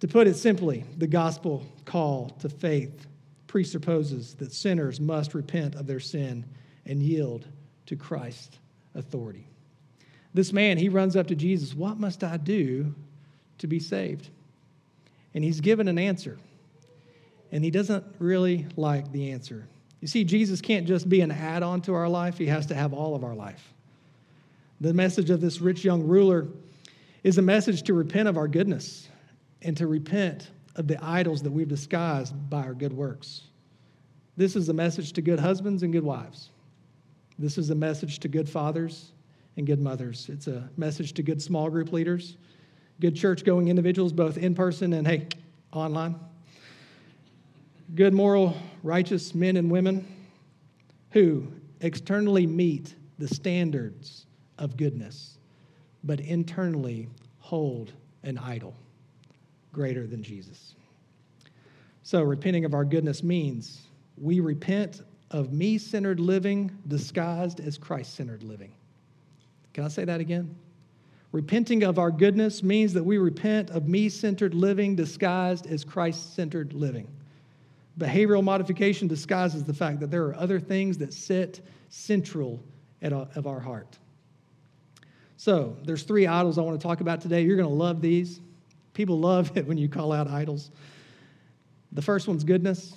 To 0.00 0.08
put 0.08 0.26
it 0.26 0.36
simply, 0.36 0.84
the 0.98 1.06
gospel 1.06 1.64
call 1.86 2.30
to 2.40 2.48
faith 2.48 3.06
presupposes 3.46 4.34
that 4.34 4.52
sinners 4.52 5.00
must 5.00 5.34
repent 5.34 5.74
of 5.74 5.86
their 5.86 6.00
sin 6.00 6.44
and 6.86 7.02
yield 7.02 7.46
to 7.86 7.96
Christ's 7.96 8.58
authority. 8.94 9.49
This 10.32 10.52
man, 10.52 10.78
he 10.78 10.88
runs 10.88 11.16
up 11.16 11.26
to 11.28 11.34
Jesus, 11.34 11.74
What 11.74 11.98
must 11.98 12.22
I 12.22 12.36
do 12.36 12.94
to 13.58 13.66
be 13.66 13.80
saved? 13.80 14.28
And 15.34 15.42
he's 15.42 15.60
given 15.60 15.88
an 15.88 15.98
answer. 15.98 16.38
And 17.52 17.64
he 17.64 17.70
doesn't 17.70 18.04
really 18.18 18.66
like 18.76 19.10
the 19.12 19.32
answer. 19.32 19.66
You 20.00 20.08
see, 20.08 20.24
Jesus 20.24 20.60
can't 20.60 20.86
just 20.86 21.08
be 21.08 21.20
an 21.20 21.30
add 21.30 21.62
on 21.62 21.82
to 21.82 21.94
our 21.94 22.08
life, 22.08 22.38
He 22.38 22.46
has 22.46 22.66
to 22.66 22.74
have 22.74 22.92
all 22.92 23.14
of 23.14 23.24
our 23.24 23.34
life. 23.34 23.74
The 24.80 24.94
message 24.94 25.30
of 25.30 25.40
this 25.40 25.60
rich 25.60 25.84
young 25.84 26.02
ruler 26.02 26.48
is 27.22 27.36
a 27.36 27.42
message 27.42 27.82
to 27.82 27.94
repent 27.94 28.28
of 28.28 28.38
our 28.38 28.48
goodness 28.48 29.08
and 29.60 29.76
to 29.76 29.86
repent 29.86 30.50
of 30.76 30.86
the 30.86 31.02
idols 31.04 31.42
that 31.42 31.50
we've 31.50 31.68
disguised 31.68 32.34
by 32.48 32.62
our 32.62 32.72
good 32.72 32.94
works. 32.94 33.42
This 34.38 34.56
is 34.56 34.70
a 34.70 34.72
message 34.72 35.12
to 35.14 35.22
good 35.22 35.38
husbands 35.38 35.82
and 35.82 35.92
good 35.92 36.04
wives. 36.04 36.48
This 37.38 37.58
is 37.58 37.68
a 37.68 37.74
message 37.74 38.20
to 38.20 38.28
good 38.28 38.48
fathers 38.48 39.12
and 39.60 39.66
good 39.66 39.80
mothers. 39.80 40.28
It's 40.28 40.48
a 40.48 40.68
message 40.76 41.12
to 41.14 41.22
good 41.22 41.40
small 41.40 41.70
group 41.70 41.92
leaders, 41.92 42.36
good 42.98 43.14
church 43.14 43.44
going 43.44 43.68
individuals, 43.68 44.12
both 44.12 44.38
in 44.38 44.54
person 44.54 44.92
and, 44.94 45.06
hey, 45.06 45.28
online 45.72 46.18
good, 47.94 48.14
moral, 48.14 48.56
righteous 48.82 49.34
men 49.34 49.56
and 49.56 49.70
women 49.70 50.06
who 51.10 51.46
externally 51.80 52.46
meet 52.46 52.94
the 53.18 53.26
standards 53.26 54.26
of 54.58 54.76
goodness, 54.76 55.38
but 56.04 56.20
internally 56.20 57.08
hold 57.40 57.92
an 58.22 58.38
idol 58.38 58.74
greater 59.72 60.06
than 60.06 60.22
Jesus. 60.22 60.74
So, 62.02 62.22
repenting 62.22 62.64
of 62.64 62.74
our 62.74 62.84
goodness 62.84 63.22
means 63.22 63.82
we 64.16 64.40
repent 64.40 65.02
of 65.30 65.52
me 65.52 65.78
centered 65.78 66.20
living 66.20 66.70
disguised 66.88 67.60
as 67.60 67.76
Christ 67.76 68.14
centered 68.14 68.42
living. 68.42 68.72
Can 69.72 69.84
I 69.84 69.88
say 69.88 70.04
that 70.04 70.20
again? 70.20 70.54
Repenting 71.32 71.84
of 71.84 71.98
our 71.98 72.10
goodness 72.10 72.62
means 72.62 72.92
that 72.94 73.04
we 73.04 73.18
repent 73.18 73.70
of 73.70 73.86
me 73.88 74.08
centered 74.08 74.52
living 74.52 74.96
disguised 74.96 75.66
as 75.66 75.84
Christ 75.84 76.34
centered 76.34 76.72
living. 76.72 77.06
Behavioral 77.98 78.42
modification 78.42 79.06
disguises 79.06 79.62
the 79.62 79.74
fact 79.74 80.00
that 80.00 80.10
there 80.10 80.24
are 80.24 80.34
other 80.34 80.58
things 80.58 80.98
that 80.98 81.12
sit 81.12 81.60
central 81.88 82.60
at, 83.02 83.12
of 83.12 83.46
our 83.46 83.60
heart. 83.60 83.98
So, 85.36 85.76
there's 85.84 86.02
three 86.02 86.26
idols 86.26 86.58
I 86.58 86.62
want 86.62 86.78
to 86.78 86.86
talk 86.86 87.00
about 87.00 87.20
today. 87.20 87.42
You're 87.42 87.56
going 87.56 87.68
to 87.68 87.74
love 87.74 88.00
these. 88.00 88.40
People 88.92 89.18
love 89.20 89.52
it 89.56 89.66
when 89.66 89.78
you 89.78 89.88
call 89.88 90.12
out 90.12 90.28
idols. 90.28 90.70
The 91.92 92.02
first 92.02 92.28
one's 92.28 92.44
goodness, 92.44 92.94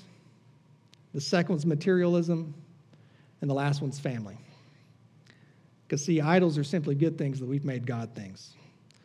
the 1.13 1.21
second 1.21 1.53
one's 1.53 1.65
materialism, 1.65 2.53
and 3.41 3.49
the 3.49 3.53
last 3.53 3.81
one's 3.81 3.99
family. 3.99 4.37
Because, 5.93 6.05
see, 6.05 6.21
idols 6.21 6.57
are 6.57 6.63
simply 6.63 6.95
good 6.95 7.19
things 7.19 7.39
that 7.39 7.45
we've 7.45 7.63
made 7.63 7.85
God 7.85 8.15
things. 8.15 8.55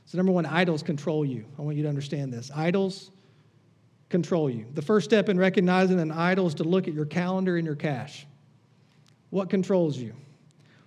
So, 0.06 0.16
number 0.16 0.32
one, 0.32 0.46
idols 0.46 0.82
control 0.82 1.22
you. 1.22 1.44
I 1.58 1.60
want 1.60 1.76
you 1.76 1.82
to 1.82 1.88
understand 1.90 2.32
this. 2.32 2.50
Idols 2.56 3.10
control 4.08 4.48
you. 4.48 4.64
The 4.72 4.80
first 4.80 5.04
step 5.04 5.28
in 5.28 5.38
recognizing 5.38 6.00
an 6.00 6.10
idol 6.10 6.46
is 6.46 6.54
to 6.54 6.64
look 6.64 6.88
at 6.88 6.94
your 6.94 7.04
calendar 7.04 7.58
and 7.58 7.66
your 7.66 7.74
cash. 7.74 8.26
What 9.28 9.50
controls 9.50 9.98
you? 9.98 10.14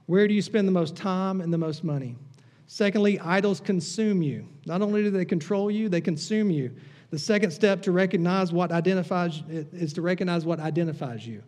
Where 0.07 0.27
do 0.27 0.33
you 0.33 0.41
spend 0.41 0.67
the 0.67 0.71
most 0.71 0.95
time 0.95 1.39
and 1.39 1.53
the 1.53 1.59
most 1.59 1.83
money? 1.83 2.15
Secondly, 2.65 3.19
idols 3.19 3.59
consume 3.59 4.23
you. 4.23 4.47
Not 4.65 4.81
only 4.81 5.03
do 5.03 5.11
they 5.11 5.23
control 5.23 5.69
you, 5.69 5.87
they 5.87 6.01
consume 6.01 6.49
you. 6.49 6.75
The 7.11 7.19
second 7.19 7.51
step 7.51 7.83
to 7.83 7.91
recognize 7.91 8.51
what 8.51 8.71
identifies 8.71 9.43
is 9.47 9.93
to 9.93 10.01
recognize 10.01 10.45
what 10.45 10.59
identifies 10.59 11.27
you. 11.27 11.43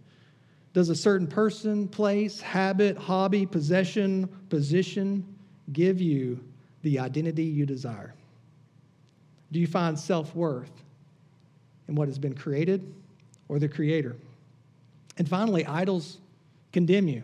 Does 0.73 0.89
a 0.89 0.95
certain 0.95 1.27
person, 1.27 1.87
place, 1.87 2.41
habit, 2.41 2.97
hobby, 2.97 3.45
possession, 3.45 4.27
position 4.49 5.25
give 5.71 6.01
you 6.01 6.43
the 6.81 6.99
identity 6.99 7.43
you 7.43 7.65
desire? 7.65 8.13
Do 9.51 9.59
you 9.59 9.67
find 9.67 9.97
self 9.97 10.35
worth 10.35 10.71
in 11.87 11.95
what 11.95 12.07
has 12.07 12.17
been 12.17 12.33
created 12.33 12.93
or 13.47 13.59
the 13.59 13.67
creator. 13.67 14.15
And 15.17 15.27
finally, 15.27 15.65
idols 15.65 16.17
condemn 16.71 17.07
you. 17.07 17.23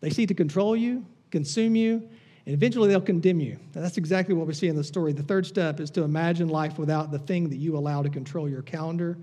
They 0.00 0.10
seek 0.10 0.28
to 0.28 0.34
control 0.34 0.76
you, 0.76 1.04
consume 1.30 1.76
you, 1.76 2.08
and 2.44 2.54
eventually 2.54 2.88
they'll 2.88 3.00
condemn 3.00 3.40
you. 3.40 3.58
And 3.74 3.84
that's 3.84 3.96
exactly 3.96 4.34
what 4.34 4.46
we 4.46 4.54
see 4.54 4.68
in 4.68 4.76
the 4.76 4.84
story. 4.84 5.12
The 5.12 5.22
third 5.22 5.46
step 5.46 5.80
is 5.80 5.90
to 5.92 6.02
imagine 6.02 6.48
life 6.48 6.78
without 6.78 7.10
the 7.10 7.18
thing 7.18 7.48
that 7.50 7.56
you 7.56 7.76
allow 7.76 8.02
to 8.02 8.10
control 8.10 8.48
your 8.48 8.62
calendar 8.62 9.16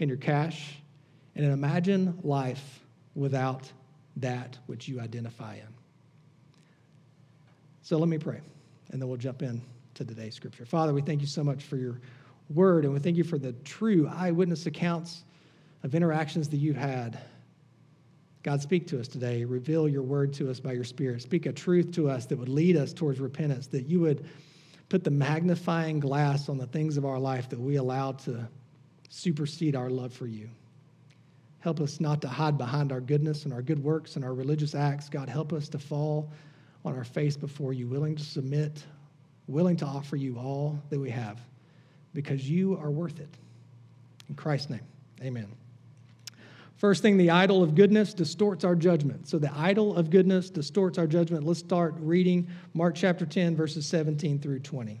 and 0.00 0.08
your 0.08 0.18
cash, 0.18 0.78
and 1.34 1.44
imagine 1.44 2.18
life 2.22 2.80
without 3.16 3.72
that 4.16 4.58
which 4.66 4.86
you 4.86 5.00
identify 5.00 5.54
in. 5.54 5.74
So 7.82 7.98
let 7.98 8.08
me 8.08 8.18
pray, 8.18 8.40
and 8.90 9.00
then 9.00 9.08
we'll 9.08 9.18
jump 9.18 9.42
in 9.42 9.60
to 9.94 10.04
today's 10.04 10.34
scripture. 10.34 10.64
Father, 10.64 10.92
we 10.92 11.02
thank 11.02 11.20
you 11.20 11.26
so 11.26 11.42
much 11.42 11.64
for 11.64 11.76
your 11.76 12.00
word, 12.50 12.84
and 12.84 12.92
we 12.92 13.00
thank 13.00 13.16
you 13.16 13.24
for 13.24 13.38
the 13.38 13.52
true 13.64 14.08
eyewitness 14.12 14.66
accounts 14.66 15.24
of 15.82 15.94
interactions 15.94 16.48
that 16.50 16.58
you've 16.58 16.76
had. 16.76 17.18
God, 18.42 18.62
speak 18.62 18.86
to 18.88 19.00
us 19.00 19.08
today. 19.08 19.44
Reveal 19.44 19.88
your 19.88 20.02
word 20.02 20.32
to 20.34 20.50
us 20.50 20.60
by 20.60 20.72
your 20.72 20.84
Spirit. 20.84 21.22
Speak 21.22 21.46
a 21.46 21.52
truth 21.52 21.90
to 21.92 22.08
us 22.08 22.26
that 22.26 22.38
would 22.38 22.48
lead 22.48 22.76
us 22.76 22.92
towards 22.92 23.18
repentance, 23.18 23.66
that 23.68 23.86
you 23.86 24.00
would 24.00 24.24
put 24.88 25.02
the 25.02 25.10
magnifying 25.10 25.98
glass 25.98 26.48
on 26.48 26.58
the 26.58 26.66
things 26.66 26.96
of 26.96 27.04
our 27.04 27.18
life 27.18 27.48
that 27.48 27.58
we 27.58 27.76
allow 27.76 28.12
to 28.12 28.48
supersede 29.08 29.74
our 29.74 29.90
love 29.90 30.12
for 30.12 30.26
you. 30.26 30.48
Help 31.66 31.80
us 31.80 31.98
not 31.98 32.22
to 32.22 32.28
hide 32.28 32.56
behind 32.56 32.92
our 32.92 33.00
goodness 33.00 33.42
and 33.42 33.52
our 33.52 33.60
good 33.60 33.82
works 33.82 34.14
and 34.14 34.24
our 34.24 34.32
religious 34.32 34.76
acts. 34.76 35.08
God, 35.08 35.28
help 35.28 35.52
us 35.52 35.68
to 35.70 35.80
fall 35.80 36.30
on 36.84 36.96
our 36.96 37.02
face 37.02 37.36
before 37.36 37.72
you, 37.72 37.88
willing 37.88 38.14
to 38.14 38.22
submit, 38.22 38.84
willing 39.48 39.76
to 39.78 39.84
offer 39.84 40.14
you 40.14 40.38
all 40.38 40.80
that 40.90 41.00
we 41.00 41.10
have 41.10 41.40
because 42.14 42.48
you 42.48 42.78
are 42.78 42.92
worth 42.92 43.18
it. 43.18 43.36
In 44.28 44.36
Christ's 44.36 44.70
name, 44.70 44.86
amen. 45.20 45.48
First 46.76 47.02
thing, 47.02 47.16
the 47.16 47.30
idol 47.30 47.64
of 47.64 47.74
goodness 47.74 48.14
distorts 48.14 48.62
our 48.62 48.76
judgment. 48.76 49.26
So 49.26 49.36
the 49.36 49.52
idol 49.52 49.96
of 49.96 50.08
goodness 50.08 50.50
distorts 50.50 50.98
our 50.98 51.08
judgment. 51.08 51.42
Let's 51.42 51.58
start 51.58 51.96
reading 51.98 52.46
Mark 52.74 52.94
chapter 52.94 53.26
10, 53.26 53.56
verses 53.56 53.86
17 53.86 54.38
through 54.38 54.60
20. 54.60 55.00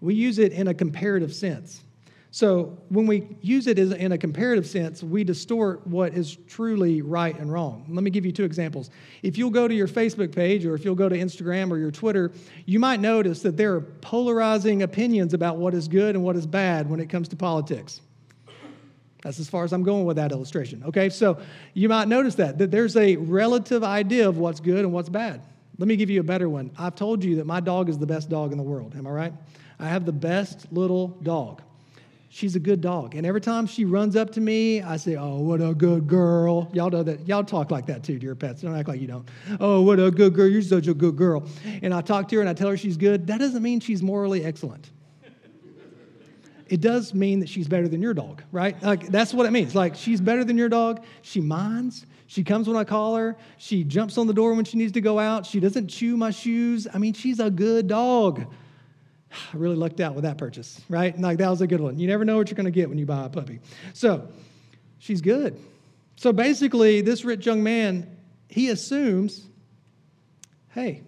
We 0.00 0.14
use 0.14 0.38
it 0.38 0.52
in 0.52 0.68
a 0.68 0.74
comparative 0.74 1.34
sense. 1.34 1.82
So 2.36 2.76
when 2.90 3.06
we 3.06 3.34
use 3.40 3.66
it 3.66 3.78
in 3.78 4.12
a 4.12 4.18
comparative 4.18 4.66
sense, 4.66 5.02
we 5.02 5.24
distort 5.24 5.86
what 5.86 6.12
is 6.12 6.36
truly 6.46 7.00
right 7.00 7.34
and 7.38 7.50
wrong. 7.50 7.86
Let 7.88 8.02
me 8.04 8.10
give 8.10 8.26
you 8.26 8.32
two 8.32 8.44
examples. 8.44 8.90
If 9.22 9.38
you'll 9.38 9.48
go 9.48 9.66
to 9.66 9.74
your 9.74 9.88
Facebook 9.88 10.34
page 10.34 10.66
or 10.66 10.74
if 10.74 10.84
you'll 10.84 10.96
go 10.96 11.08
to 11.08 11.16
Instagram 11.16 11.70
or 11.70 11.78
your 11.78 11.90
Twitter, 11.90 12.32
you 12.66 12.78
might 12.78 13.00
notice 13.00 13.40
that 13.40 13.56
there 13.56 13.74
are 13.74 13.80
polarizing 13.80 14.82
opinions 14.82 15.32
about 15.32 15.56
what 15.56 15.72
is 15.72 15.88
good 15.88 16.14
and 16.14 16.22
what 16.22 16.36
is 16.36 16.46
bad 16.46 16.90
when 16.90 17.00
it 17.00 17.08
comes 17.08 17.26
to 17.28 17.36
politics. 17.36 18.02
That's 19.22 19.40
as 19.40 19.48
far 19.48 19.64
as 19.64 19.72
I'm 19.72 19.82
going 19.82 20.04
with 20.04 20.16
that 20.16 20.30
illustration. 20.30 20.84
Okay, 20.84 21.08
so 21.08 21.38
you 21.72 21.88
might 21.88 22.06
notice 22.06 22.34
that, 22.34 22.58
that 22.58 22.70
there's 22.70 22.96
a 22.96 23.16
relative 23.16 23.82
idea 23.82 24.28
of 24.28 24.36
what's 24.36 24.60
good 24.60 24.80
and 24.80 24.92
what's 24.92 25.08
bad. 25.08 25.40
Let 25.78 25.88
me 25.88 25.96
give 25.96 26.10
you 26.10 26.20
a 26.20 26.24
better 26.24 26.50
one. 26.50 26.70
I've 26.78 26.94
told 26.94 27.24
you 27.24 27.36
that 27.36 27.46
my 27.46 27.60
dog 27.60 27.88
is 27.88 27.98
the 27.98 28.06
best 28.06 28.28
dog 28.28 28.52
in 28.52 28.58
the 28.58 28.64
world. 28.64 28.94
Am 28.94 29.06
I 29.06 29.10
right? 29.10 29.32
I 29.78 29.88
have 29.88 30.04
the 30.04 30.12
best 30.12 30.72
little 30.72 31.08
dog. 31.22 31.62
She's 32.28 32.54
a 32.54 32.60
good 32.60 32.80
dog. 32.80 33.14
And 33.14 33.24
every 33.24 33.40
time 33.40 33.66
she 33.66 33.84
runs 33.84 34.14
up 34.14 34.32
to 34.32 34.40
me, 34.40 34.82
I 34.82 34.96
say, 34.98 35.16
Oh, 35.16 35.38
what 35.38 35.62
a 35.62 35.72
good 35.72 36.06
girl. 36.06 36.68
Y'all 36.72 36.90
know 36.90 37.02
that. 37.02 37.26
Y'all 37.26 37.44
talk 37.44 37.70
like 37.70 37.86
that 37.86 38.02
too 38.02 38.18
to 38.18 38.24
your 38.24 38.34
pets. 38.34 38.62
Don't 38.62 38.76
act 38.76 38.88
like 38.88 39.00
you 39.00 39.06
don't. 39.06 39.26
Oh, 39.58 39.80
what 39.80 39.98
a 39.98 40.10
good 40.10 40.34
girl. 40.34 40.48
You're 40.48 40.60
such 40.60 40.86
a 40.86 40.94
good 40.94 41.16
girl. 41.16 41.48
And 41.82 41.94
I 41.94 42.02
talk 42.02 42.28
to 42.28 42.36
her 42.36 42.42
and 42.42 42.50
I 42.50 42.52
tell 42.52 42.68
her 42.68 42.76
she's 42.76 42.96
good. 42.96 43.26
That 43.26 43.38
doesn't 43.38 43.62
mean 43.62 43.80
she's 43.80 44.02
morally 44.02 44.44
excellent 44.44 44.90
it 46.68 46.80
does 46.80 47.14
mean 47.14 47.40
that 47.40 47.48
she's 47.48 47.68
better 47.68 47.88
than 47.88 48.02
your 48.02 48.14
dog, 48.14 48.42
right? 48.50 48.80
Like 48.82 49.08
that's 49.08 49.32
what 49.32 49.46
it 49.46 49.52
means. 49.52 49.74
Like 49.74 49.94
she's 49.94 50.20
better 50.20 50.44
than 50.44 50.58
your 50.58 50.68
dog. 50.68 51.04
She 51.22 51.40
minds. 51.40 52.06
She 52.26 52.42
comes 52.42 52.66
when 52.66 52.76
I 52.76 52.84
call 52.84 53.14
her. 53.16 53.36
She 53.56 53.84
jumps 53.84 54.18
on 54.18 54.26
the 54.26 54.34
door 54.34 54.52
when 54.54 54.64
she 54.64 54.76
needs 54.76 54.92
to 54.92 55.00
go 55.00 55.18
out. 55.18 55.46
She 55.46 55.60
doesn't 55.60 55.86
chew 55.88 56.16
my 56.16 56.30
shoes. 56.30 56.88
I 56.92 56.98
mean, 56.98 57.12
she's 57.12 57.38
a 57.38 57.50
good 57.50 57.86
dog. 57.86 58.52
I 59.32 59.56
really 59.56 59.76
lucked 59.76 60.00
out 60.00 60.14
with 60.14 60.24
that 60.24 60.38
purchase, 60.38 60.80
right? 60.88 61.18
Like 61.18 61.38
that 61.38 61.50
was 61.50 61.60
a 61.60 61.66
good 61.66 61.80
one. 61.80 61.98
You 61.98 62.06
never 62.06 62.24
know 62.24 62.36
what 62.36 62.50
you're 62.50 62.56
going 62.56 62.66
to 62.66 62.70
get 62.70 62.88
when 62.88 62.98
you 62.98 63.06
buy 63.06 63.24
a 63.24 63.28
puppy. 63.28 63.60
So 63.92 64.28
she's 64.98 65.20
good. 65.20 65.58
So 66.16 66.32
basically, 66.32 67.02
this 67.02 67.24
rich 67.24 67.44
young 67.46 67.62
man, 67.62 68.16
he 68.48 68.70
assumes, 68.70 69.46
hey, 70.70 71.02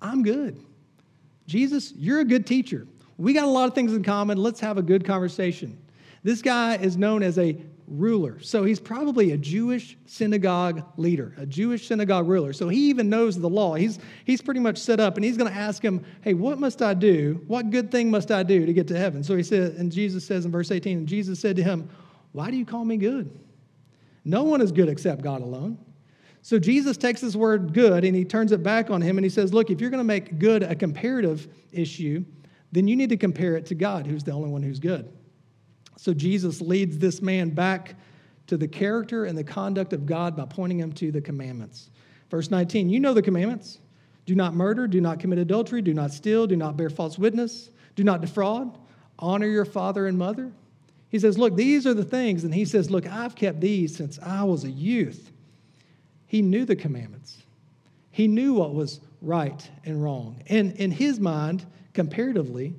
I'm 0.00 0.22
good. 0.22 0.58
Jesus, 1.46 1.92
you're 1.96 2.20
a 2.20 2.24
good 2.24 2.46
teacher. 2.46 2.86
We 3.18 3.32
got 3.32 3.44
a 3.44 3.50
lot 3.50 3.68
of 3.68 3.74
things 3.74 3.92
in 3.92 4.02
common. 4.02 4.38
Let's 4.38 4.60
have 4.60 4.78
a 4.78 4.82
good 4.82 5.04
conversation. 5.04 5.78
This 6.22 6.40
guy 6.40 6.76
is 6.76 6.96
known 6.96 7.22
as 7.22 7.38
a 7.38 7.56
ruler. 7.86 8.40
So 8.40 8.64
he's 8.64 8.80
probably 8.80 9.32
a 9.32 9.36
Jewish 9.36 9.96
synagogue 10.06 10.84
leader, 10.96 11.34
a 11.36 11.46
Jewish 11.46 11.86
synagogue 11.86 12.28
ruler. 12.28 12.52
So 12.52 12.68
he 12.68 12.88
even 12.88 13.08
knows 13.08 13.38
the 13.38 13.48
law. 13.48 13.74
He's, 13.74 13.98
he's 14.24 14.40
pretty 14.40 14.60
much 14.60 14.78
set 14.78 15.00
up 15.00 15.16
and 15.16 15.24
he's 15.24 15.36
going 15.36 15.50
to 15.50 15.56
ask 15.56 15.82
him, 15.82 16.04
Hey, 16.22 16.34
what 16.34 16.58
must 16.58 16.82
I 16.82 16.94
do? 16.94 17.42
What 17.46 17.70
good 17.70 17.90
thing 17.90 18.10
must 18.10 18.30
I 18.30 18.42
do 18.42 18.66
to 18.66 18.72
get 18.72 18.88
to 18.88 18.98
heaven? 18.98 19.22
So 19.22 19.36
he 19.36 19.42
said, 19.42 19.74
and 19.74 19.92
Jesus 19.92 20.26
says 20.26 20.44
in 20.44 20.50
verse 20.50 20.70
18, 20.70 20.98
and 20.98 21.08
Jesus 21.08 21.38
said 21.40 21.56
to 21.56 21.62
him, 21.62 21.88
Why 22.32 22.50
do 22.50 22.56
you 22.56 22.64
call 22.64 22.84
me 22.84 22.96
good? 22.96 23.38
No 24.24 24.44
one 24.44 24.60
is 24.60 24.72
good 24.72 24.88
except 24.88 25.22
God 25.22 25.42
alone. 25.42 25.78
So 26.40 26.58
Jesus 26.58 26.96
takes 26.96 27.20
this 27.20 27.34
word 27.34 27.72
good 27.72 28.04
and 28.04 28.14
he 28.14 28.24
turns 28.24 28.52
it 28.52 28.62
back 28.62 28.90
on 28.90 29.00
him 29.00 29.18
and 29.18 29.24
he 29.24 29.30
says, 29.30 29.52
Look, 29.52 29.70
if 29.70 29.80
you're 29.80 29.90
going 29.90 30.00
to 30.00 30.04
make 30.04 30.38
good 30.38 30.62
a 30.62 30.74
comparative 30.74 31.48
issue, 31.72 32.24
then 32.72 32.88
you 32.88 32.96
need 32.96 33.10
to 33.10 33.16
compare 33.16 33.56
it 33.56 33.66
to 33.66 33.74
God, 33.74 34.06
who's 34.06 34.24
the 34.24 34.32
only 34.32 34.50
one 34.50 34.62
who's 34.62 34.80
good. 34.80 35.10
So 35.96 36.12
Jesus 36.12 36.60
leads 36.60 36.98
this 36.98 37.22
man 37.22 37.50
back 37.50 37.94
to 38.46 38.56
the 38.56 38.68
character 38.68 39.24
and 39.24 39.36
the 39.36 39.44
conduct 39.44 39.92
of 39.92 40.06
God 40.06 40.36
by 40.36 40.44
pointing 40.44 40.78
him 40.78 40.92
to 40.94 41.10
the 41.10 41.20
commandments. 41.20 41.90
Verse 42.30 42.50
19, 42.50 42.88
you 42.88 43.00
know 43.00 43.14
the 43.14 43.22
commandments. 43.22 43.78
Do 44.26 44.34
not 44.34 44.54
murder, 44.54 44.86
do 44.86 45.00
not 45.00 45.20
commit 45.20 45.38
adultery, 45.38 45.82
do 45.82 45.94
not 45.94 46.12
steal, 46.12 46.46
do 46.46 46.56
not 46.56 46.76
bear 46.76 46.90
false 46.90 47.18
witness, 47.18 47.70
do 47.94 48.04
not 48.04 48.20
defraud, 48.20 48.76
honor 49.18 49.46
your 49.46 49.64
father 49.64 50.06
and 50.06 50.18
mother. 50.18 50.50
He 51.10 51.18
says, 51.18 51.38
Look, 51.38 51.56
these 51.56 51.86
are 51.86 51.94
the 51.94 52.04
things. 52.04 52.44
And 52.44 52.54
he 52.54 52.64
says, 52.64 52.90
Look, 52.90 53.06
I've 53.06 53.34
kept 53.34 53.60
these 53.60 53.94
since 53.94 54.18
I 54.18 54.42
was 54.44 54.64
a 54.64 54.70
youth. 54.70 55.30
He 56.26 56.42
knew 56.42 56.64
the 56.64 56.76
commandments, 56.76 57.42
he 58.10 58.26
knew 58.28 58.54
what 58.54 58.74
was 58.74 59.00
right 59.20 59.70
and 59.84 60.02
wrong. 60.02 60.42
And 60.48 60.72
in 60.72 60.90
his 60.90 61.20
mind, 61.20 61.64
comparatively, 61.92 62.74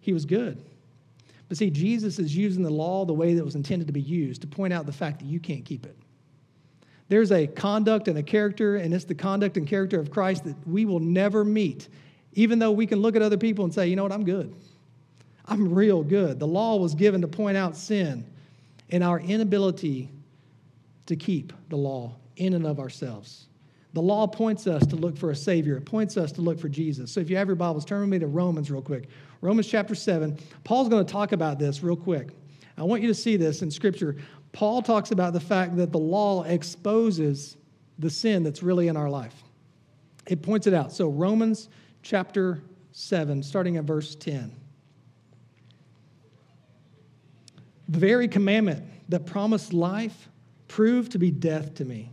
he 0.00 0.12
was 0.12 0.24
good. 0.24 0.62
But 1.48 1.58
see, 1.58 1.70
Jesus 1.70 2.18
is 2.18 2.36
using 2.36 2.62
the 2.62 2.70
law 2.70 3.04
the 3.04 3.12
way 3.12 3.34
that 3.34 3.44
was 3.44 3.54
intended 3.54 3.86
to 3.86 3.92
be 3.92 4.00
used 4.00 4.40
to 4.42 4.46
point 4.46 4.72
out 4.72 4.86
the 4.86 4.92
fact 4.92 5.20
that 5.20 5.26
you 5.26 5.38
can't 5.38 5.64
keep 5.64 5.86
it. 5.86 5.96
There's 7.08 7.30
a 7.30 7.46
conduct 7.46 8.08
and 8.08 8.18
a 8.18 8.22
character, 8.22 8.76
and 8.76 8.92
it's 8.92 9.04
the 9.04 9.14
conduct 9.14 9.56
and 9.56 9.66
character 9.66 10.00
of 10.00 10.10
Christ 10.10 10.44
that 10.44 10.56
we 10.66 10.84
will 10.84 10.98
never 10.98 11.44
meet, 11.44 11.88
even 12.32 12.58
though 12.58 12.72
we 12.72 12.86
can 12.86 12.98
look 12.98 13.14
at 13.14 13.22
other 13.22 13.36
people 13.36 13.64
and 13.64 13.72
say, 13.72 13.86
you 13.86 13.94
know 13.94 14.02
what, 14.02 14.12
I'm 14.12 14.24
good. 14.24 14.52
I'm 15.46 15.72
real 15.72 16.02
good. 16.02 16.40
The 16.40 16.46
law 16.46 16.76
was 16.76 16.94
given 16.96 17.20
to 17.20 17.28
point 17.28 17.56
out 17.56 17.76
sin 17.76 18.24
and 18.90 19.04
our 19.04 19.20
inability 19.20 20.10
to 21.06 21.14
keep 21.14 21.52
the 21.68 21.76
law 21.76 22.16
in 22.36 22.54
and 22.54 22.66
of 22.66 22.80
ourselves. 22.80 23.45
The 23.96 24.02
law 24.02 24.26
points 24.26 24.66
us 24.66 24.84
to 24.88 24.94
look 24.94 25.16
for 25.16 25.30
a 25.30 25.34
Savior. 25.34 25.78
It 25.78 25.86
points 25.86 26.18
us 26.18 26.30
to 26.32 26.42
look 26.42 26.60
for 26.60 26.68
Jesus. 26.68 27.10
So 27.10 27.18
if 27.18 27.30
you 27.30 27.38
have 27.38 27.46
your 27.46 27.56
Bibles, 27.56 27.82
turn 27.82 28.00
with 28.02 28.10
me 28.10 28.18
to 28.18 28.26
Romans 28.26 28.70
real 28.70 28.82
quick. 28.82 29.08
Romans 29.40 29.66
chapter 29.66 29.94
7. 29.94 30.36
Paul's 30.64 30.90
going 30.90 31.06
to 31.06 31.10
talk 31.10 31.32
about 31.32 31.58
this 31.58 31.82
real 31.82 31.96
quick. 31.96 32.28
I 32.76 32.82
want 32.82 33.00
you 33.00 33.08
to 33.08 33.14
see 33.14 33.38
this 33.38 33.62
in 33.62 33.70
Scripture. 33.70 34.16
Paul 34.52 34.82
talks 34.82 35.12
about 35.12 35.32
the 35.32 35.40
fact 35.40 35.78
that 35.78 35.92
the 35.92 35.98
law 35.98 36.42
exposes 36.42 37.56
the 37.98 38.10
sin 38.10 38.42
that's 38.42 38.62
really 38.62 38.88
in 38.88 38.98
our 38.98 39.08
life. 39.08 39.42
It 40.26 40.42
points 40.42 40.66
it 40.66 40.74
out. 40.74 40.92
So, 40.92 41.08
Romans 41.08 41.70
chapter 42.02 42.60
7, 42.92 43.42
starting 43.42 43.78
at 43.78 43.84
verse 43.84 44.14
10. 44.14 44.54
The 47.88 47.98
very 47.98 48.28
commandment 48.28 48.84
that 49.08 49.24
promised 49.24 49.72
life 49.72 50.28
proved 50.68 51.12
to 51.12 51.18
be 51.18 51.30
death 51.30 51.76
to 51.76 51.86
me. 51.86 52.12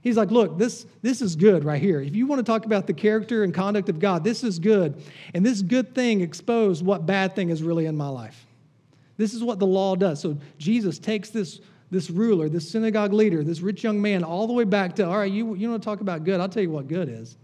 He's 0.00 0.16
like, 0.16 0.30
look, 0.30 0.58
this, 0.58 0.86
this 1.02 1.20
is 1.20 1.34
good 1.34 1.64
right 1.64 1.82
here. 1.82 2.00
If 2.00 2.14
you 2.14 2.26
want 2.26 2.38
to 2.38 2.44
talk 2.44 2.64
about 2.66 2.86
the 2.86 2.92
character 2.92 3.42
and 3.42 3.52
conduct 3.52 3.88
of 3.88 3.98
God, 3.98 4.22
this 4.22 4.44
is 4.44 4.58
good. 4.58 5.02
And 5.34 5.44
this 5.44 5.60
good 5.60 5.94
thing 5.94 6.20
exposed 6.20 6.84
what 6.84 7.04
bad 7.04 7.34
thing 7.34 7.50
is 7.50 7.62
really 7.62 7.86
in 7.86 7.96
my 7.96 8.08
life. 8.08 8.46
This 9.16 9.34
is 9.34 9.42
what 9.42 9.58
the 9.58 9.66
law 9.66 9.96
does. 9.96 10.20
So 10.20 10.38
Jesus 10.58 10.98
takes 10.98 11.30
this, 11.30 11.60
this 11.90 12.10
ruler, 12.10 12.48
this 12.48 12.70
synagogue 12.70 13.12
leader, 13.12 13.42
this 13.42 13.60
rich 13.60 13.82
young 13.82 14.00
man, 14.00 14.22
all 14.22 14.46
the 14.46 14.52
way 14.52 14.64
back 14.64 14.94
to, 14.96 15.06
all 15.06 15.18
right, 15.18 15.30
you, 15.30 15.54
you 15.56 15.68
want 15.68 15.82
to 15.82 15.84
talk 15.84 16.00
about 16.00 16.22
good? 16.22 16.40
I'll 16.40 16.48
tell 16.48 16.62
you 16.62 16.70
what 16.70 16.86
good 16.86 17.08
is. 17.08 17.36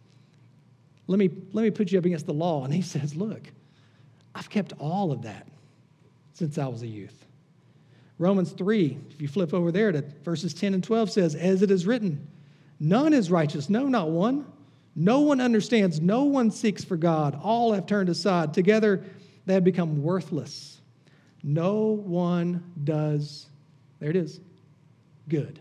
Let 1.06 1.18
me, 1.18 1.30
let 1.52 1.62
me 1.62 1.70
put 1.70 1.90
you 1.90 1.98
up 1.98 2.04
against 2.04 2.26
the 2.26 2.32
law. 2.32 2.64
And 2.64 2.72
he 2.72 2.82
says, 2.82 3.16
Look, 3.16 3.42
I've 4.34 4.48
kept 4.48 4.72
all 4.78 5.12
of 5.12 5.22
that 5.22 5.48
since 6.32 6.56
I 6.56 6.66
was 6.66 6.82
a 6.82 6.86
youth. 6.86 7.24
Romans 8.18 8.52
3, 8.52 8.96
if 9.10 9.20
you 9.20 9.26
flip 9.26 9.52
over 9.52 9.72
there 9.72 9.90
to 9.90 10.02
verses 10.22 10.54
10 10.54 10.74
and 10.74 10.84
12, 10.84 11.10
says, 11.10 11.34
As 11.34 11.62
it 11.62 11.70
is 11.70 11.86
written, 11.86 12.26
none 12.80 13.12
is 13.12 13.30
righteous, 13.30 13.68
no, 13.68 13.86
not 13.86 14.10
one. 14.10 14.46
No 14.96 15.20
one 15.20 15.40
understands, 15.40 16.00
no 16.00 16.24
one 16.24 16.50
seeks 16.50 16.84
for 16.84 16.96
God. 16.96 17.38
All 17.42 17.72
have 17.72 17.86
turned 17.86 18.08
aside. 18.08 18.54
Together 18.54 19.04
they 19.46 19.54
have 19.54 19.64
become 19.64 20.02
worthless. 20.02 20.80
No 21.42 21.82
one 21.82 22.64
does, 22.84 23.48
there 23.98 24.10
it 24.10 24.16
is, 24.16 24.40
good. 25.28 25.60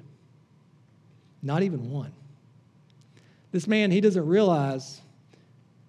Not 1.42 1.64
even 1.64 1.90
one. 1.90 2.14
This 3.52 3.68
man, 3.68 3.92
he 3.92 4.00
doesn't 4.00 4.26
realize 4.26 5.02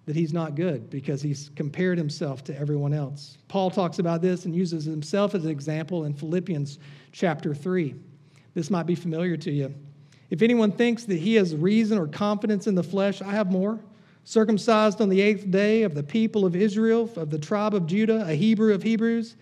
that 0.05 0.15
he's 0.15 0.33
not 0.33 0.55
good 0.55 0.89
because 0.89 1.21
he's 1.21 1.49
compared 1.55 1.97
himself 1.97 2.43
to 2.43 2.59
everyone 2.59 2.93
else. 2.93 3.37
Paul 3.47 3.71
talks 3.71 3.99
about 3.99 4.21
this 4.21 4.45
and 4.45 4.55
uses 4.55 4.85
himself 4.85 5.33
as 5.33 5.45
an 5.45 5.49
example 5.49 6.05
in 6.05 6.13
Philippians 6.13 6.77
chapter 7.11 7.55
3. 7.55 7.95
This 8.53 8.69
might 8.69 8.85
be 8.85 8.95
familiar 8.95 9.37
to 9.37 9.51
you. 9.51 9.73
If 10.29 10.41
anyone 10.41 10.71
thinks 10.71 11.03
that 11.05 11.19
he 11.19 11.35
has 11.35 11.55
reason 11.55 11.97
or 11.97 12.07
confidence 12.07 12.67
in 12.67 12.75
the 12.75 12.83
flesh, 12.83 13.21
I 13.21 13.31
have 13.31 13.51
more. 13.51 13.79
Circumcised 14.23 15.01
on 15.01 15.09
the 15.09 15.21
eighth 15.21 15.51
day 15.51 15.83
of 15.83 15.93
the 15.93 16.01
people 16.01 16.45
of 16.45 16.55
Israel, 16.55 17.09
of 17.15 17.29
the 17.29 17.37
tribe 17.37 17.75
of 17.75 17.85
Judah, 17.85 18.25
a 18.27 18.33
Hebrew 18.33 18.73
of 18.73 18.81
Hebrews, 18.81 19.35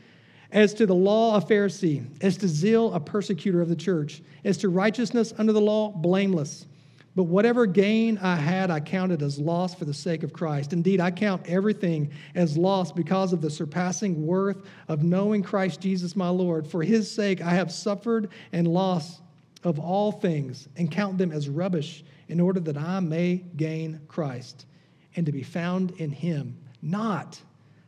as 0.52 0.74
to 0.76 0.86
the 0.86 0.94
law, 0.94 1.38
a 1.38 1.42
Pharisee, 1.42 2.06
as 2.22 2.38
to 2.38 2.48
zeal, 2.48 2.94
a 2.94 3.00
persecutor 3.00 3.62
of 3.62 3.70
the 3.70 3.76
church, 3.76 4.22
as 4.44 4.58
to 4.58 4.70
righteousness 4.70 5.34
under 5.38 5.54
the 5.54 5.62
law, 5.62 5.90
blameless. 5.90 6.66
But 7.16 7.24
whatever 7.24 7.66
gain 7.66 8.18
I 8.18 8.36
had, 8.36 8.72
I 8.72 8.80
counted 8.80 9.22
as 9.22 9.40
loss 9.40 9.74
for 9.74 9.86
the 9.86 9.94
sake 9.94 10.24
of 10.24 10.34
Christ. 10.34 10.74
Indeed, 10.74 11.00
I 11.00 11.12
count 11.12 11.48
everything 11.48 12.12
as 12.36 12.58
loss 12.58 12.92
because 12.92 13.34
of 13.34 13.42
the 13.42 13.50
surpassing 13.50 14.26
worth 14.26 14.64
of 14.88 15.04
knowing 15.04 15.44
Christ 15.44 15.80
Jesus 15.80 16.16
my 16.16 16.30
Lord. 16.30 16.68
For 16.68 16.84
his 16.84 17.10
sake, 17.10 17.40
I 17.42 17.52
have 17.52 17.72
suffered 17.72 18.30
and 18.52 18.68
lost 18.68 19.22
of 19.66 19.80
all 19.80 20.12
things 20.12 20.68
and 20.78 20.92
count 20.92 21.18
them 21.18 21.32
as 21.32 21.50
rubbish 21.50 22.04
in 22.28 22.40
order 22.40 22.60
that 22.60 22.78
I 22.78 23.00
may 23.00 23.38
gain 23.56 24.02
Christ 24.08 24.66
and 25.16 25.26
to 25.26 25.32
be 25.32 25.44
found 25.44 25.92
in 25.92 26.12
him, 26.12 26.58
not 26.82 27.40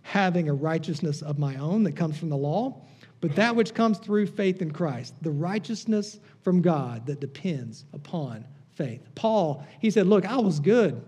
having 0.02 0.50
a 0.50 0.54
righteousness 0.54 1.22
of 1.22 1.40
my 1.40 1.56
own 1.56 1.84
that 1.84 1.96
comes 1.96 2.18
from 2.18 2.30
the 2.30 2.38
law, 2.38 2.82
but 3.22 3.36
that 3.36 3.56
which 3.56 3.74
comes 3.74 3.98
through 3.98 4.28
faith 4.28 4.62
in 4.62 4.72
Christ, 4.72 5.16
the 5.22 5.32
righteousness 5.32 6.20
from 6.44 6.62
God 6.62 7.08
that 7.08 7.20
depends 7.20 7.86
upon 7.94 8.46
faith. 8.76 9.02
Paul, 9.16 9.66
he 9.80 9.90
said, 9.90 10.06
Look, 10.06 10.26
I 10.26 10.38
was 10.38 10.60
good. 10.60 11.04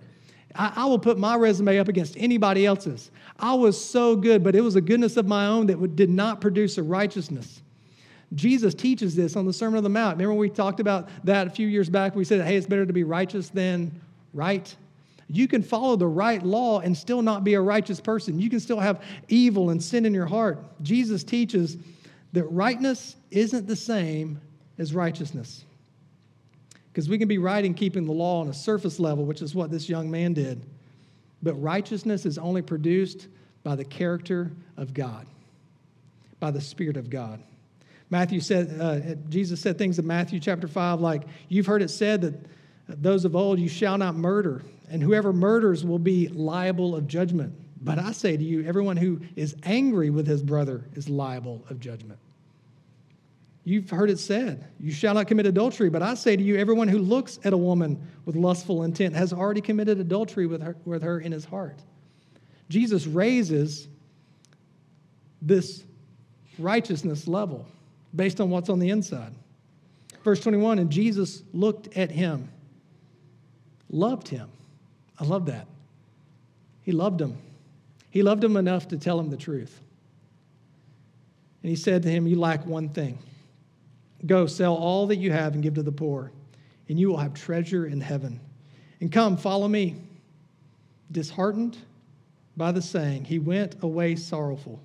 I, 0.56 0.74
I, 0.76 0.86
will 0.86 1.00
put 1.00 1.20
my 1.20 1.36
resume 1.36 1.78
up 1.78 1.88
against 1.88 2.18
anybody 2.18 2.66
else's. 2.66 3.12
I 3.38 3.54
was 3.54 3.80
so 3.84 4.16
good, 4.16 4.44
but 4.44 4.56
it 4.56 4.62
was 4.62 4.76
a 4.76 4.82
goodness 4.82 5.18
of 5.18 5.28
my 5.28 5.46
own 5.46 5.68
that 5.68 5.96
did 5.96 6.10
not 6.10 6.42
produce 6.42 6.78
a 6.78 6.84
righteousness. 6.84 7.62
Jesus 8.36 8.74
teaches 8.74 9.16
this 9.16 9.36
on 9.36 9.46
the 9.46 9.54
Sermon 9.54 9.78
on 9.78 9.84
the 9.84 9.90
Mount. 9.90 10.18
Remember, 10.18 10.34
we 10.34 10.50
talked 10.50 10.80
about 10.80 11.10
that 11.24 11.48
a 11.48 11.50
few 11.50 11.68
years 11.68 11.90
back. 11.90 12.16
We 12.16 12.26
said, 12.26 12.46
hey, 12.46 12.58
it's 12.58 12.68
better 12.68 12.86
to 12.86 12.94
be 12.94 13.04
righteous 13.04 13.50
than 13.50 14.02
right. 14.34 14.76
You 15.30 15.48
can 15.48 15.62
follow 15.62 15.96
the 15.96 16.08
right 16.08 16.42
law 16.44 16.80
and 16.80 16.96
still 16.96 17.22
not 17.22 17.44
be 17.44 17.54
a 17.54 17.62
righteous 17.62 18.00
person. 18.00 18.40
You 18.40 18.50
can 18.50 18.60
still 18.60 18.80
have 18.80 19.04
evil 19.28 19.70
and 19.70 19.82
sin 19.82 20.06
in 20.06 20.14
your 20.14 20.26
heart. 20.26 20.60
Jesus 20.82 21.24
teaches 21.24 21.78
that 22.34 22.44
rightness 22.46 23.16
isn't 23.32 23.68
the 23.68 23.76
same 23.76 24.40
as 24.78 24.94
righteousness. 24.94 25.64
Because 26.92 27.10
we 27.10 27.18
can 27.18 27.28
be 27.28 27.38
right 27.38 27.64
in 27.64 27.74
keeping 27.74 28.06
the 28.06 28.12
law 28.12 28.42
on 28.42 28.50
a 28.50 28.54
surface 28.54 29.00
level, 29.00 29.26
which 29.26 29.42
is 29.42 29.54
what 29.54 29.70
this 29.72 29.88
young 29.88 30.10
man 30.10 30.34
did. 30.34 30.66
But 31.44 31.54
righteousness 31.56 32.26
is 32.26 32.38
only 32.38 32.62
produced 32.62 33.28
by 33.64 33.76
the 33.76 33.86
character 33.86 34.52
of 34.78 34.94
God, 34.94 35.28
by 36.40 36.52
the 36.52 36.62
Spirit 36.62 36.98
of 36.98 37.10
God. 37.10 37.42
Matthew 38.10 38.40
said, 38.40 38.78
uh, 38.80 39.16
Jesus 39.30 39.60
said 39.60 39.78
things 39.78 40.00
in 40.00 40.08
Matthew 40.08 40.40
chapter 40.40 40.68
5 40.68 41.02
like, 41.02 41.24
You've 41.50 41.66
heard 41.66 41.82
it 41.82 41.90
said 41.90 42.22
that 42.22 42.36
those 42.88 43.26
of 43.26 43.36
old, 43.36 43.60
you 43.60 43.68
shall 43.68 43.98
not 43.98 44.16
murder, 44.16 44.64
and 44.90 45.04
whoever 45.04 45.34
murders 45.34 45.84
will 45.84 46.00
be 46.00 46.30
liable 46.30 46.96
of 46.96 47.08
judgment. 47.08 47.54
But 47.82 48.00
I 48.00 48.14
say 48.14 48.38
to 48.38 48.44
you, 48.44 48.64
everyone 48.66 48.98
who 48.98 49.20
is 49.36 49.56
angry 49.64 50.10
with 50.10 50.26
his 50.26 50.42
brother 50.42 50.86
is 50.94 51.10
liable 51.10 51.66
of 51.70 51.80
judgment. 51.80 52.20
You've 53.66 53.90
heard 53.90 54.10
it 54.10 54.18
said, 54.18 54.66
You 54.80 54.94
shall 54.94 55.14
not 55.14 55.28
commit 55.28 55.46
adultery. 55.46 55.90
But 55.90 56.02
I 56.02 56.14
say 56.14 56.38
to 56.38 56.42
you, 56.42 56.56
everyone 56.56 56.88
who 56.88 57.00
looks 57.00 57.38
at 57.44 57.52
a 57.52 57.58
woman 57.58 58.02
with 58.24 58.38
lustful 58.38 58.84
intent 58.84 59.14
has 59.16 59.34
already 59.34 59.60
committed 59.60 60.00
adultery 60.00 60.48
with 60.48 60.62
her, 60.62 60.78
with 60.86 61.04
her 61.04 61.20
in 61.20 61.34
his 61.34 61.44
heart. 61.44 61.78
Jesus 62.70 63.06
raises 63.06 63.90
this 65.42 65.84
righteousness 66.58 67.28
level 67.28 67.68
based 68.18 68.42
on 68.42 68.50
what's 68.50 68.68
on 68.68 68.80
the 68.80 68.90
inside. 68.90 69.34
Verse 70.24 70.42
21 70.42 70.80
And 70.80 70.90
Jesus 70.90 71.44
looked 71.54 71.96
at 71.96 72.12
him, 72.12 72.50
loved 73.90 74.28
him. 74.28 74.50
I 75.18 75.24
love 75.24 75.46
that. 75.46 75.68
He 76.82 76.92
loved 76.92 77.22
him. 77.22 77.38
He 78.10 78.24
loved 78.24 78.44
him 78.44 78.58
enough 78.58 78.90
to 78.90 78.98
tell 78.98 79.20
him 79.20 79.30
the 79.30 79.38
truth. 79.38 79.80
And 81.64 81.70
he 81.70 81.76
said 81.76 82.04
to 82.04 82.10
him, 82.10 82.28
You 82.28 82.40
lack 82.40 82.66
one 82.66 82.90
thing. 82.90 83.20
Go, 84.26 84.48
sell 84.48 84.76
all 84.76 85.08
that 85.08 85.18
you 85.18 85.32
have 85.32 85.54
and 85.54 85.62
give 85.62 85.76
to 85.76 85.84
the 85.84 85.92
poor, 85.92 86.32
and 86.90 87.00
you 87.00 87.10
will 87.10 87.18
have 87.18 87.34
treasure 87.34 87.86
in 87.86 88.02
heaven. 88.02 88.40
And 89.00 89.12
come, 89.12 89.38
follow 89.38 89.68
me. 89.68 89.96
Disheartened 91.12 91.78
by 92.58 92.72
the 92.72 92.82
saying, 92.82 93.26
he 93.26 93.40
went 93.40 93.76
away 93.84 94.16
sorrowful, 94.16 94.82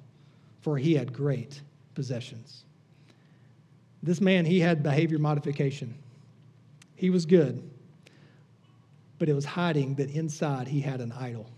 for 0.61 0.77
he 0.77 0.95
had 0.95 1.13
great 1.13 1.61
possessions. 1.95 2.65
This 4.03 4.21
man, 4.21 4.45
he 4.45 4.61
had 4.61 4.83
behavior 4.83 5.19
modification. 5.19 5.95
He 6.95 7.11
was 7.11 7.27
good, 7.27 7.63
but 9.19 9.29
it 9.29 9.35
was 9.35 9.45
hiding 9.45 9.95
that 9.97 10.11
inside 10.11 10.69
he 10.69 10.81
had 10.81 11.01
an 11.01 11.13
idol. 11.13 11.49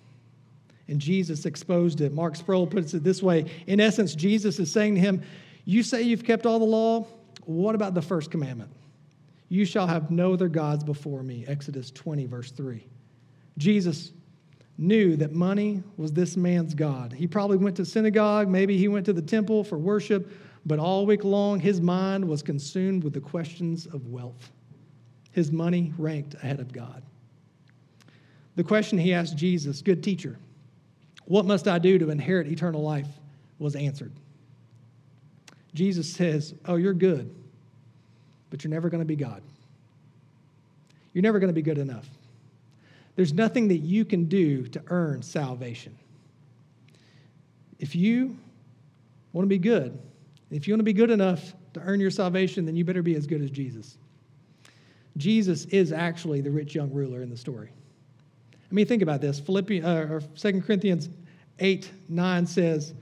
And 0.88 1.00
Jesus 1.00 1.46
exposed 1.46 2.00
it. 2.02 2.12
Mark 2.12 2.36
Sproul 2.36 2.66
puts 2.66 2.92
it 2.92 3.02
this 3.02 3.22
way 3.22 3.46
In 3.66 3.80
essence, 3.80 4.14
Jesus 4.14 4.58
is 4.58 4.70
saying 4.70 4.96
to 4.96 5.00
him, 5.00 5.22
You 5.64 5.82
say 5.82 6.02
you've 6.02 6.24
kept 6.24 6.46
all 6.46 6.58
the 6.58 6.64
law, 6.64 7.06
what 7.44 7.74
about 7.74 7.94
the 7.94 8.02
first 8.02 8.30
commandment? 8.30 8.70
You 9.48 9.64
shall 9.64 9.86
have 9.86 10.10
no 10.10 10.32
other 10.32 10.48
gods 10.48 10.84
before 10.84 11.22
me. 11.22 11.44
Exodus 11.46 11.90
20, 11.90 12.26
verse 12.26 12.50
3. 12.50 12.84
Jesus 13.58 14.12
knew 14.76 15.16
that 15.16 15.32
money 15.32 15.82
was 15.96 16.12
this 16.12 16.36
man's 16.36 16.74
God. 16.74 17.12
He 17.12 17.26
probably 17.26 17.56
went 17.56 17.76
to 17.76 17.84
synagogue, 17.84 18.48
maybe 18.48 18.76
he 18.76 18.88
went 18.88 19.06
to 19.06 19.12
the 19.12 19.22
temple 19.22 19.62
for 19.62 19.78
worship, 19.78 20.30
but 20.66 20.78
all 20.78 21.06
week 21.06 21.24
long 21.24 21.60
his 21.60 21.80
mind 21.80 22.26
was 22.26 22.42
consumed 22.42 23.04
with 23.04 23.12
the 23.12 23.20
questions 23.20 23.86
of 23.86 24.08
wealth. 24.08 24.50
His 25.32 25.50
money 25.50 25.92
ranked 25.98 26.34
ahead 26.34 26.60
of 26.60 26.72
God. 26.72 27.02
The 28.56 28.64
question 28.64 28.98
he 28.98 29.12
asked 29.12 29.36
Jesus, 29.36 29.82
good 29.82 30.02
teacher, 30.02 30.38
what 31.26 31.44
must 31.44 31.66
I 31.66 31.78
do 31.78 31.98
to 31.98 32.10
inherit 32.10 32.46
eternal 32.46 32.82
life, 32.82 33.08
was 33.58 33.76
answered. 33.76 34.12
Jesus 35.74 36.10
says, 36.10 36.54
Oh, 36.66 36.76
you're 36.76 36.94
good, 36.94 37.34
but 38.50 38.62
you're 38.62 38.70
never 38.70 38.88
going 38.88 39.00
to 39.00 39.06
be 39.06 39.16
God. 39.16 39.42
You're 41.12 41.22
never 41.22 41.38
going 41.38 41.48
to 41.48 41.54
be 41.54 41.62
good 41.62 41.78
enough. 41.78 42.08
There's 43.16 43.32
nothing 43.32 43.68
that 43.68 43.78
you 43.78 44.04
can 44.04 44.24
do 44.24 44.66
to 44.68 44.82
earn 44.88 45.22
salvation. 45.22 45.96
If 47.78 47.94
you 47.94 48.36
want 49.32 49.44
to 49.44 49.48
be 49.48 49.58
good, 49.58 49.98
if 50.54 50.68
you 50.68 50.74
want 50.74 50.80
to 50.80 50.84
be 50.84 50.92
good 50.92 51.10
enough 51.10 51.54
to 51.74 51.80
earn 51.80 52.00
your 52.00 52.10
salvation, 52.10 52.64
then 52.64 52.76
you 52.76 52.84
better 52.84 53.02
be 53.02 53.16
as 53.16 53.26
good 53.26 53.42
as 53.42 53.50
Jesus. 53.50 53.98
Jesus 55.16 55.64
is 55.66 55.92
actually 55.92 56.40
the 56.40 56.50
rich 56.50 56.74
young 56.74 56.92
ruler 56.92 57.22
in 57.22 57.30
the 57.30 57.36
story. 57.36 57.70
I 58.52 58.74
mean, 58.74 58.86
think 58.86 59.02
about 59.02 59.20
this. 59.20 59.40
Philippians, 59.40 59.84
uh, 59.84 60.06
or 60.10 60.22
2 60.36 60.60
Corinthians 60.62 61.08
8 61.58 61.90
9 62.08 62.46
says, 62.46 62.94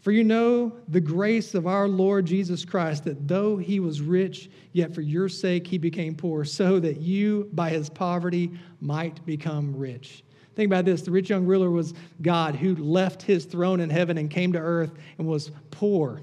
for 0.00 0.12
you 0.12 0.22
know 0.22 0.72
the 0.88 1.00
grace 1.00 1.54
of 1.54 1.66
our 1.66 1.88
Lord 1.88 2.24
Jesus 2.24 2.64
Christ, 2.64 3.04
that 3.04 3.26
though 3.26 3.56
he 3.56 3.80
was 3.80 4.00
rich, 4.00 4.48
yet 4.72 4.94
for 4.94 5.00
your 5.00 5.28
sake 5.28 5.66
he 5.66 5.76
became 5.76 6.14
poor, 6.14 6.44
so 6.44 6.78
that 6.80 7.00
you 7.00 7.50
by 7.52 7.70
his 7.70 7.90
poverty 7.90 8.52
might 8.80 9.24
become 9.26 9.76
rich. 9.76 10.22
Think 10.54 10.66
about 10.66 10.84
this 10.84 11.02
the 11.02 11.10
rich 11.10 11.30
young 11.30 11.46
ruler 11.46 11.70
was 11.70 11.94
God 12.22 12.54
who 12.54 12.76
left 12.76 13.22
his 13.22 13.44
throne 13.44 13.80
in 13.80 13.90
heaven 13.90 14.18
and 14.18 14.30
came 14.30 14.52
to 14.52 14.58
earth 14.58 14.92
and 15.18 15.26
was 15.26 15.50
poor. 15.70 16.22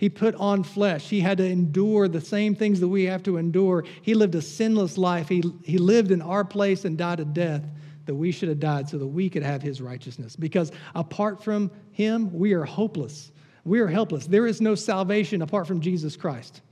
He 0.00 0.08
put 0.08 0.34
on 0.36 0.62
flesh. 0.62 1.10
He 1.10 1.20
had 1.20 1.36
to 1.36 1.44
endure 1.44 2.08
the 2.08 2.22
same 2.22 2.54
things 2.54 2.80
that 2.80 2.88
we 2.88 3.04
have 3.04 3.22
to 3.24 3.36
endure. 3.36 3.84
He 4.00 4.14
lived 4.14 4.34
a 4.34 4.40
sinless 4.40 4.96
life. 4.96 5.28
He, 5.28 5.44
he 5.62 5.76
lived 5.76 6.10
in 6.10 6.22
our 6.22 6.42
place 6.42 6.86
and 6.86 6.96
died 6.96 7.20
a 7.20 7.26
death 7.26 7.62
that 8.06 8.14
we 8.14 8.32
should 8.32 8.48
have 8.48 8.58
died 8.58 8.88
so 8.88 8.96
that 8.96 9.06
we 9.06 9.28
could 9.28 9.42
have 9.42 9.60
his 9.60 9.82
righteousness. 9.82 10.36
Because 10.36 10.72
apart 10.94 11.44
from 11.44 11.70
him, 11.92 12.32
we 12.32 12.54
are 12.54 12.64
hopeless. 12.64 13.30
We 13.66 13.80
are 13.80 13.88
helpless. 13.88 14.26
There 14.26 14.46
is 14.46 14.62
no 14.62 14.74
salvation 14.74 15.42
apart 15.42 15.66
from 15.66 15.82
Jesus 15.82 16.16
Christ. 16.16 16.62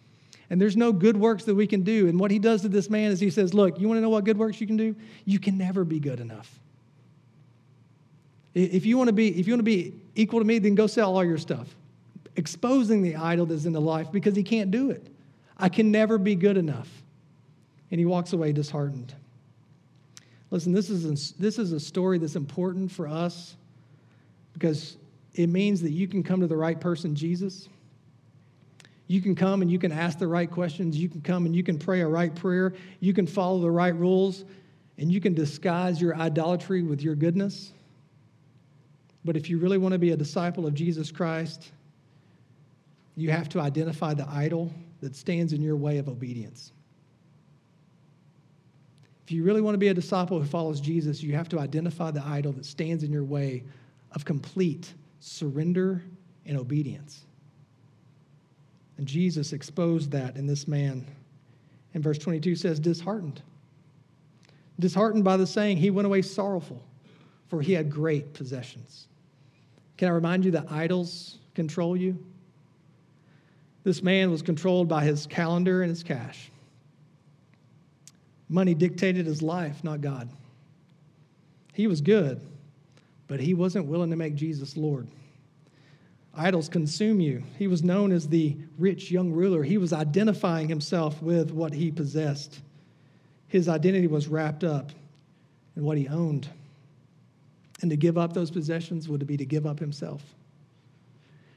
And 0.48 0.58
there's 0.58 0.78
no 0.78 0.90
good 0.90 1.18
works 1.18 1.44
that 1.44 1.54
we 1.54 1.66
can 1.66 1.82
do. 1.82 2.08
And 2.08 2.18
what 2.18 2.30
he 2.30 2.38
does 2.38 2.62
to 2.62 2.70
this 2.70 2.88
man 2.88 3.10
is 3.10 3.20
he 3.20 3.28
says, 3.28 3.52
Look, 3.52 3.78
you 3.78 3.88
want 3.88 3.98
to 3.98 4.02
know 4.02 4.08
what 4.08 4.24
good 4.24 4.38
works 4.38 4.58
you 4.58 4.66
can 4.66 4.78
do? 4.78 4.96
You 5.26 5.38
can 5.38 5.58
never 5.58 5.84
be 5.84 6.00
good 6.00 6.20
enough. 6.20 6.58
If 8.54 8.86
you 8.86 8.96
want 8.96 9.08
to 9.08 9.12
be, 9.12 9.38
if 9.38 9.46
you 9.46 9.52
want 9.52 9.60
to 9.60 9.64
be 9.64 10.00
equal 10.14 10.40
to 10.40 10.46
me, 10.46 10.58
then 10.60 10.74
go 10.74 10.86
sell 10.86 11.14
all 11.14 11.26
your 11.26 11.36
stuff. 11.36 11.68
Exposing 12.38 13.02
the 13.02 13.16
idol 13.16 13.46
that's 13.46 13.64
in 13.64 13.72
the 13.72 13.80
life 13.80 14.12
because 14.12 14.36
he 14.36 14.44
can't 14.44 14.70
do 14.70 14.92
it. 14.92 15.08
I 15.56 15.68
can 15.68 15.90
never 15.90 16.18
be 16.18 16.36
good 16.36 16.56
enough. 16.56 16.88
And 17.90 17.98
he 17.98 18.06
walks 18.06 18.32
away 18.32 18.52
disheartened. 18.52 19.12
Listen, 20.52 20.72
this 20.72 20.88
is, 20.88 21.04
a, 21.04 21.42
this 21.42 21.58
is 21.58 21.72
a 21.72 21.80
story 21.80 22.16
that's 22.18 22.36
important 22.36 22.92
for 22.92 23.08
us 23.08 23.56
because 24.52 24.98
it 25.34 25.48
means 25.48 25.82
that 25.82 25.90
you 25.90 26.06
can 26.06 26.22
come 26.22 26.40
to 26.40 26.46
the 26.46 26.56
right 26.56 26.80
person, 26.80 27.16
Jesus. 27.16 27.68
You 29.08 29.20
can 29.20 29.34
come 29.34 29.60
and 29.60 29.68
you 29.68 29.80
can 29.80 29.90
ask 29.90 30.20
the 30.20 30.28
right 30.28 30.48
questions. 30.48 30.96
You 30.96 31.08
can 31.08 31.20
come 31.20 31.44
and 31.44 31.56
you 31.56 31.64
can 31.64 31.76
pray 31.76 32.02
a 32.02 32.06
right 32.06 32.32
prayer. 32.32 32.72
You 33.00 33.12
can 33.12 33.26
follow 33.26 33.58
the 33.58 33.70
right 33.70 33.96
rules. 33.96 34.44
And 34.96 35.10
you 35.10 35.20
can 35.20 35.34
disguise 35.34 36.00
your 36.00 36.14
idolatry 36.14 36.82
with 36.82 37.02
your 37.02 37.16
goodness. 37.16 37.72
But 39.24 39.36
if 39.36 39.50
you 39.50 39.58
really 39.58 39.78
want 39.78 39.92
to 39.92 39.98
be 39.98 40.12
a 40.12 40.16
disciple 40.16 40.68
of 40.68 40.74
Jesus 40.74 41.10
Christ, 41.10 41.72
you 43.18 43.30
have 43.30 43.48
to 43.48 43.60
identify 43.60 44.14
the 44.14 44.28
idol 44.28 44.72
that 45.00 45.16
stands 45.16 45.52
in 45.52 45.60
your 45.60 45.76
way 45.76 45.98
of 45.98 46.08
obedience. 46.08 46.72
If 49.24 49.32
you 49.32 49.42
really 49.42 49.60
want 49.60 49.74
to 49.74 49.78
be 49.78 49.88
a 49.88 49.94
disciple 49.94 50.40
who 50.40 50.46
follows 50.46 50.80
Jesus, 50.80 51.22
you 51.22 51.34
have 51.34 51.48
to 51.50 51.58
identify 51.58 52.12
the 52.12 52.24
idol 52.24 52.52
that 52.52 52.64
stands 52.64 53.02
in 53.02 53.12
your 53.12 53.24
way 53.24 53.64
of 54.12 54.24
complete 54.24 54.94
surrender 55.20 56.02
and 56.46 56.56
obedience. 56.56 57.24
And 58.96 59.06
Jesus 59.06 59.52
exposed 59.52 60.12
that 60.12 60.36
in 60.36 60.46
this 60.46 60.68
man. 60.68 61.04
And 61.94 62.02
verse 62.02 62.18
22 62.18 62.56
says, 62.56 62.78
disheartened. 62.78 63.42
Disheartened 64.78 65.24
by 65.24 65.36
the 65.36 65.46
saying, 65.46 65.78
he 65.78 65.90
went 65.90 66.06
away 66.06 66.22
sorrowful, 66.22 66.82
for 67.48 67.60
he 67.60 67.72
had 67.72 67.90
great 67.90 68.32
possessions. 68.32 69.08
Can 69.96 70.08
I 70.08 70.12
remind 70.12 70.44
you 70.44 70.52
that 70.52 70.70
idols 70.70 71.38
control 71.54 71.96
you? 71.96 72.24
This 73.84 74.02
man 74.02 74.30
was 74.30 74.42
controlled 74.42 74.88
by 74.88 75.04
his 75.04 75.26
calendar 75.26 75.82
and 75.82 75.90
his 75.90 76.02
cash. 76.02 76.50
Money 78.48 78.74
dictated 78.74 79.26
his 79.26 79.42
life, 79.42 79.84
not 79.84 80.00
God. 80.00 80.28
He 81.74 81.86
was 81.86 82.00
good, 82.00 82.40
but 83.26 83.40
he 83.40 83.54
wasn't 83.54 83.86
willing 83.86 84.10
to 84.10 84.16
make 84.16 84.34
Jesus 84.34 84.76
Lord. 84.76 85.06
Idols 86.34 86.68
consume 86.68 87.20
you. 87.20 87.42
He 87.58 87.66
was 87.66 87.82
known 87.82 88.12
as 88.12 88.28
the 88.28 88.56
rich 88.78 89.10
young 89.10 89.32
ruler. 89.32 89.62
He 89.62 89.76
was 89.76 89.92
identifying 89.92 90.68
himself 90.68 91.20
with 91.22 91.50
what 91.50 91.72
he 91.74 91.90
possessed. 91.90 92.60
His 93.48 93.68
identity 93.68 94.06
was 94.06 94.28
wrapped 94.28 94.64
up 94.64 94.92
in 95.76 95.84
what 95.84 95.98
he 95.98 96.08
owned. 96.08 96.48
And 97.80 97.90
to 97.90 97.96
give 97.96 98.18
up 98.18 98.32
those 98.32 98.50
possessions 98.50 99.08
would 99.08 99.26
be 99.26 99.36
to 99.36 99.44
give 99.44 99.66
up 99.66 99.78
himself. 99.78 100.22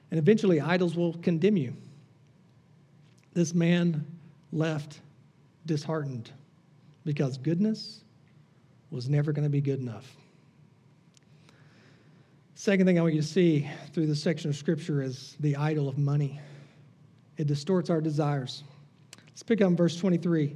And 0.09 0.19
eventually, 0.19 0.59
idols 0.59 0.95
will 0.95 1.13
condemn 1.13 1.57
you. 1.57 1.73
This 3.33 3.53
man 3.53 4.05
left 4.51 4.99
disheartened 5.65 6.31
because 7.05 7.37
goodness 7.37 8.03
was 8.89 9.09
never 9.09 9.31
going 9.31 9.43
to 9.43 9.49
be 9.49 9.61
good 9.61 9.79
enough. 9.79 10.15
Second 12.55 12.85
thing 12.85 12.99
I 12.99 13.01
want 13.01 13.15
you 13.15 13.21
to 13.21 13.27
see 13.27 13.67
through 13.93 14.07
this 14.07 14.21
section 14.21 14.49
of 14.49 14.55
Scripture 14.55 15.01
is 15.01 15.35
the 15.39 15.55
idol 15.55 15.87
of 15.87 15.97
money. 15.97 16.39
It 17.37 17.47
distorts 17.47 17.89
our 17.89 18.01
desires. 18.01 18.63
Let's 19.27 19.41
pick 19.41 19.61
up 19.61 19.71
verse 19.71 19.97
23. 19.97 20.55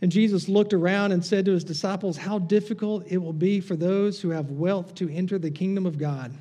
And 0.00 0.12
Jesus 0.12 0.48
looked 0.48 0.72
around 0.72 1.12
and 1.12 1.24
said 1.24 1.44
to 1.44 1.52
his 1.52 1.64
disciples, 1.64 2.16
How 2.16 2.38
difficult 2.38 3.04
it 3.08 3.18
will 3.18 3.32
be 3.32 3.60
for 3.60 3.74
those 3.74 4.20
who 4.20 4.30
have 4.30 4.50
wealth 4.50 4.94
to 4.94 5.10
enter 5.10 5.38
the 5.38 5.50
kingdom 5.50 5.84
of 5.84 5.98
God. 5.98 6.32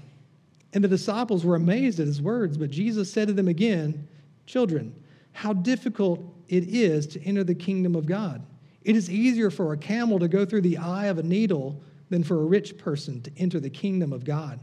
And 0.74 0.84
the 0.84 0.88
disciples 0.88 1.44
were 1.44 1.56
amazed 1.56 2.00
at 2.00 2.08
his 2.08 2.22
words, 2.22 2.58
but 2.58 2.70
Jesus 2.70 3.12
said 3.12 3.28
to 3.30 3.34
them 3.34 3.48
again, 3.48 4.08
Children, 4.46 4.96
how 5.38 5.54
difficult 5.54 6.20
it 6.48 6.64
is 6.64 7.06
to 7.06 7.22
enter 7.22 7.44
the 7.44 7.54
kingdom 7.54 7.94
of 7.94 8.08
God. 8.08 8.44
It 8.82 8.96
is 8.96 9.08
easier 9.08 9.52
for 9.52 9.72
a 9.72 9.78
camel 9.78 10.18
to 10.18 10.28
go 10.28 10.46
through 10.46 10.62
the 10.62 10.80
eye 10.80 11.06
of 11.06 11.20
a 11.20 11.24
needle 11.24 11.80
than 12.10 12.24
for 12.24 12.42
a 12.42 12.46
rich 12.46 12.76
person 12.80 13.22
to 13.22 13.32
enter 13.38 13.60
the 13.60 13.70
kingdom 13.70 14.12
of 14.12 14.26
God. 14.26 14.60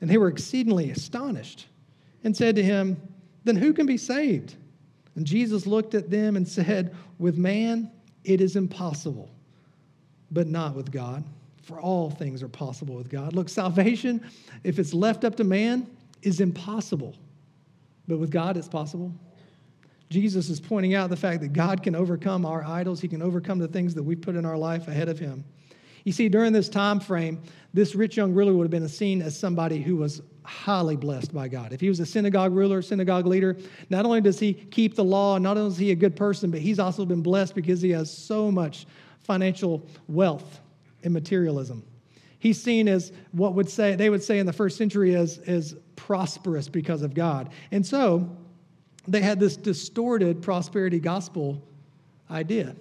And 0.00 0.08
they 0.08 0.16
were 0.16 0.28
exceedingly 0.28 0.92
astonished 0.92 1.66
and 2.22 2.36
said 2.36 2.54
to 2.54 2.62
him, 2.62 3.02
Then 3.42 3.56
who 3.56 3.72
can 3.72 3.84
be 3.84 3.96
saved? 3.96 4.54
And 5.16 5.26
Jesus 5.26 5.66
looked 5.66 5.96
at 5.96 6.08
them 6.08 6.36
and 6.36 6.46
said, 6.46 6.94
With 7.18 7.36
man 7.36 7.90
it 8.22 8.40
is 8.40 8.54
impossible, 8.54 9.28
but 10.30 10.46
not 10.46 10.76
with 10.76 10.92
God. 10.92 11.24
For 11.62 11.80
all 11.80 12.10
things 12.10 12.44
are 12.44 12.48
possible 12.48 12.94
with 12.94 13.10
God. 13.10 13.34
Look, 13.34 13.48
salvation, 13.48 14.24
if 14.62 14.78
it's 14.78 14.94
left 14.94 15.24
up 15.24 15.34
to 15.34 15.44
man, 15.44 15.88
is 16.22 16.38
impossible. 16.38 17.16
But 18.06 18.20
with 18.20 18.30
God, 18.30 18.56
it's 18.56 18.68
possible. 18.68 19.12
Jesus 20.10 20.50
is 20.50 20.60
pointing 20.60 20.94
out 20.94 21.08
the 21.08 21.16
fact 21.16 21.40
that 21.40 21.52
God 21.52 21.84
can 21.84 21.94
overcome 21.94 22.44
our 22.44 22.64
idols. 22.64 23.00
He 23.00 23.06
can 23.06 23.22
overcome 23.22 23.60
the 23.60 23.68
things 23.68 23.94
that 23.94 24.02
we 24.02 24.16
put 24.16 24.34
in 24.34 24.44
our 24.44 24.58
life 24.58 24.88
ahead 24.88 25.08
of 25.08 25.20
him. 25.20 25.44
You 26.04 26.12
see, 26.12 26.28
during 26.28 26.52
this 26.52 26.68
time 26.68 26.98
frame, 26.98 27.40
this 27.74 27.94
rich 27.94 28.16
young 28.16 28.32
ruler 28.32 28.54
would 28.54 28.64
have 28.64 28.70
been 28.70 28.88
seen 28.88 29.22
as 29.22 29.38
somebody 29.38 29.80
who 29.80 29.96
was 29.96 30.20
highly 30.42 30.96
blessed 30.96 31.32
by 31.32 31.46
God. 31.46 31.72
If 31.72 31.80
he 31.80 31.88
was 31.88 32.00
a 32.00 32.06
synagogue 32.06 32.52
ruler, 32.52 32.82
synagogue 32.82 33.26
leader, 33.26 33.56
not 33.88 34.04
only 34.04 34.20
does 34.20 34.40
he 34.40 34.52
keep 34.54 34.96
the 34.96 35.04
law, 35.04 35.38
not 35.38 35.56
only 35.56 35.70
is 35.70 35.78
he 35.78 35.92
a 35.92 35.96
good 35.96 36.16
person, 36.16 36.50
but 36.50 36.60
he's 36.60 36.80
also 36.80 37.04
been 37.04 37.22
blessed 37.22 37.54
because 37.54 37.80
he 37.80 37.90
has 37.90 38.10
so 38.10 38.50
much 38.50 38.86
financial 39.20 39.86
wealth 40.08 40.60
and 41.04 41.14
materialism. 41.14 41.84
He's 42.40 42.60
seen 42.60 42.88
as 42.88 43.12
what 43.32 43.54
would 43.54 43.68
say 43.68 43.94
they 43.94 44.10
would 44.10 44.22
say 44.22 44.38
in 44.38 44.46
the 44.46 44.52
first 44.52 44.78
century 44.78 45.14
as, 45.14 45.38
as 45.46 45.76
prosperous 45.94 46.68
because 46.68 47.02
of 47.02 47.14
God. 47.14 47.50
And 47.70 47.86
so 47.86 48.34
they 49.10 49.20
had 49.20 49.40
this 49.40 49.56
distorted 49.56 50.40
prosperity 50.40 51.00
gospel 51.00 51.60
idea. 52.30 52.76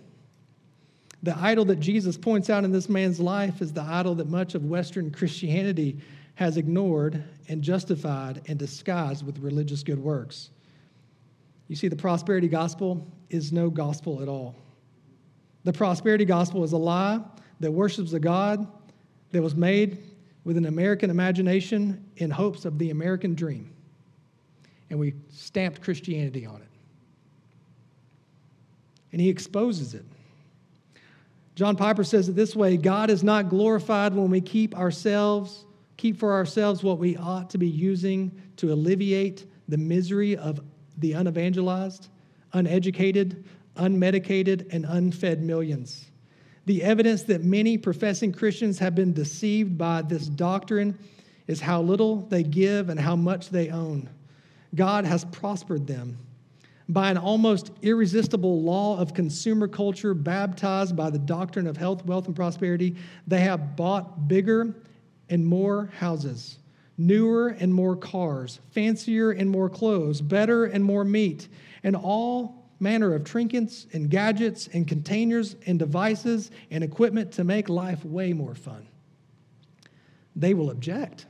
The 1.23 1.35
idol 1.37 1.65
that 1.65 1.79
Jesus 1.79 2.17
points 2.17 2.49
out 2.49 2.63
in 2.63 2.71
this 2.71 2.87
man's 2.87 3.19
life 3.19 3.61
is 3.61 3.73
the 3.73 3.81
idol 3.81 4.15
that 4.15 4.29
much 4.29 4.53
of 4.53 4.63
Western 4.63 5.11
Christianity 5.11 5.99
has 6.35 6.55
ignored 6.55 7.23
and 7.49 7.61
justified 7.61 8.41
and 8.47 8.59
disguised 8.59 9.25
with 9.25 9.39
religious 9.39 9.83
good 9.83 9.99
works. 9.99 10.51
You 11.67 11.75
see, 11.75 11.87
the 11.87 11.95
prosperity 11.95 12.47
gospel 12.47 13.05
is 13.29 13.51
no 13.51 13.69
gospel 13.69 14.21
at 14.21 14.27
all. 14.27 14.55
The 15.63 15.73
prosperity 15.73 16.25
gospel 16.25 16.63
is 16.63 16.71
a 16.71 16.77
lie 16.77 17.21
that 17.59 17.71
worships 17.71 18.13
a 18.13 18.19
God 18.19 18.65
that 19.31 19.41
was 19.41 19.55
made 19.55 19.97
with 20.43 20.57
an 20.57 20.65
American 20.65 21.09
imagination 21.09 22.05
in 22.17 22.29
hopes 22.29 22.65
of 22.65 22.77
the 22.77 22.91
American 22.91 23.35
dream 23.35 23.73
and 24.89 24.99
we 24.99 25.13
stamped 25.31 25.81
Christianity 25.81 26.45
on 26.45 26.61
it. 26.61 26.67
And 29.11 29.21
he 29.21 29.29
exposes 29.29 29.93
it. 29.93 30.05
John 31.55 31.75
Piper 31.75 32.03
says 32.03 32.29
it 32.29 32.35
this 32.35 32.55
way 32.55 32.77
God 32.77 33.09
is 33.09 33.23
not 33.23 33.49
glorified 33.49 34.13
when 34.13 34.29
we 34.29 34.39
keep 34.41 34.77
ourselves, 34.77 35.65
keep 35.97 36.17
for 36.17 36.33
ourselves 36.33 36.83
what 36.83 36.99
we 36.99 37.17
ought 37.17 37.49
to 37.49 37.57
be 37.57 37.67
using 37.67 38.31
to 38.57 38.71
alleviate 38.71 39.45
the 39.67 39.77
misery 39.77 40.37
of 40.37 40.61
the 40.97 41.13
unevangelized, 41.13 42.07
uneducated, 42.53 43.43
unmedicated, 43.75 44.73
and 44.73 44.85
unfed 44.85 45.41
millions. 45.41 46.09
The 46.65 46.83
evidence 46.83 47.23
that 47.23 47.43
many 47.43 47.77
professing 47.77 48.31
Christians 48.31 48.79
have 48.79 48.95
been 48.95 49.13
deceived 49.13 49.77
by 49.77 50.01
this 50.01 50.27
doctrine 50.27 50.97
is 51.47 51.59
how 51.59 51.81
little 51.81 52.21
they 52.27 52.43
give 52.43 52.89
and 52.89 52.99
how 52.99 53.15
much 53.15 53.49
they 53.49 53.69
own. 53.69 54.09
God 54.75 55.05
has 55.05 55.25
prospered 55.25 55.87
them. 55.87 56.17
By 56.87 57.11
an 57.11 57.17
almost 57.17 57.71
irresistible 57.83 58.63
law 58.63 58.97
of 58.97 59.13
consumer 59.13 59.67
culture, 59.67 60.13
baptized 60.13 60.95
by 60.95 61.11
the 61.11 61.19
doctrine 61.19 61.67
of 61.67 61.77
health, 61.77 62.03
wealth, 62.05 62.25
and 62.25 62.35
prosperity, 62.35 62.95
they 63.27 63.41
have 63.41 63.75
bought 63.75 64.27
bigger 64.27 64.73
and 65.29 65.45
more 65.45 65.91
houses, 65.99 66.57
newer 66.97 67.49
and 67.49 67.73
more 67.73 67.95
cars, 67.95 68.59
fancier 68.71 69.31
and 69.31 69.49
more 69.49 69.69
clothes, 69.69 70.19
better 70.19 70.65
and 70.65 70.83
more 70.83 71.03
meat, 71.03 71.47
and 71.83 71.95
all 71.95 72.59
manner 72.79 73.13
of 73.13 73.23
trinkets 73.23 73.85
and 73.93 74.09
gadgets 74.09 74.67
and 74.73 74.87
containers 74.87 75.55
and 75.67 75.77
devices 75.77 76.49
and 76.71 76.83
equipment 76.83 77.31
to 77.33 77.43
make 77.43 77.69
life 77.69 78.03
way 78.03 78.33
more 78.33 78.55
fun. 78.55 78.87
They 80.35 80.53
will 80.53 80.71
object. 80.71 81.25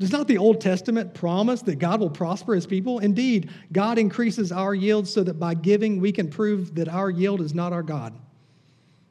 Does 0.00 0.12
not 0.12 0.26
the 0.26 0.38
Old 0.38 0.62
Testament 0.62 1.12
promise 1.12 1.60
that 1.62 1.78
God 1.78 2.00
will 2.00 2.08
prosper 2.08 2.54
his 2.54 2.66
people? 2.66 3.00
Indeed, 3.00 3.50
God 3.70 3.98
increases 3.98 4.50
our 4.50 4.74
yield 4.74 5.06
so 5.06 5.22
that 5.22 5.38
by 5.38 5.52
giving 5.52 6.00
we 6.00 6.10
can 6.10 6.30
prove 6.30 6.74
that 6.76 6.88
our 6.88 7.10
yield 7.10 7.42
is 7.42 7.54
not 7.54 7.74
our 7.74 7.82
God. 7.82 8.14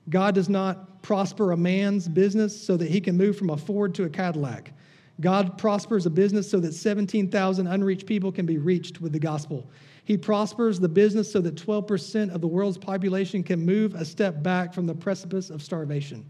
God 0.10 0.34
does 0.34 0.50
not 0.50 1.04
prosper 1.04 1.52
a 1.52 1.58
man's 1.58 2.08
business 2.08 2.60
so 2.60 2.76
that 2.76 2.90
he 2.90 3.00
can 3.00 3.16
move 3.16 3.38
from 3.38 3.52
a 3.52 3.58
Ford 3.58 3.94
to 3.96 4.06
a 4.06 4.10
Cadillac. 4.10 4.74
God 5.22 5.60
prospers 5.60 6.08
a 6.08 6.10
business 6.10 6.50
so 6.50 6.60
that 6.60 6.74
17,000 6.74 7.68
unreached 7.68 8.08
people 8.08 8.32
can 8.32 8.48
be 8.48 8.58
reached 8.58 9.00
with 9.00 9.12
the 9.12 9.20
gospel. 9.20 9.70
He 10.06 10.18
prospers 10.18 10.80
the 10.80 10.90
business 10.90 11.32
so 11.32 11.40
that 11.42 11.54
12% 11.54 12.34
of 12.34 12.42
the 12.42 12.48
world's 12.48 12.80
population 12.80 13.44
can 13.44 13.64
move 13.64 13.94
a 13.94 14.04
step 14.04 14.42
back 14.42 14.74
from 14.74 14.88
the 14.88 14.96
precipice 14.96 15.52
of 15.52 15.62
starvation. 15.62 16.26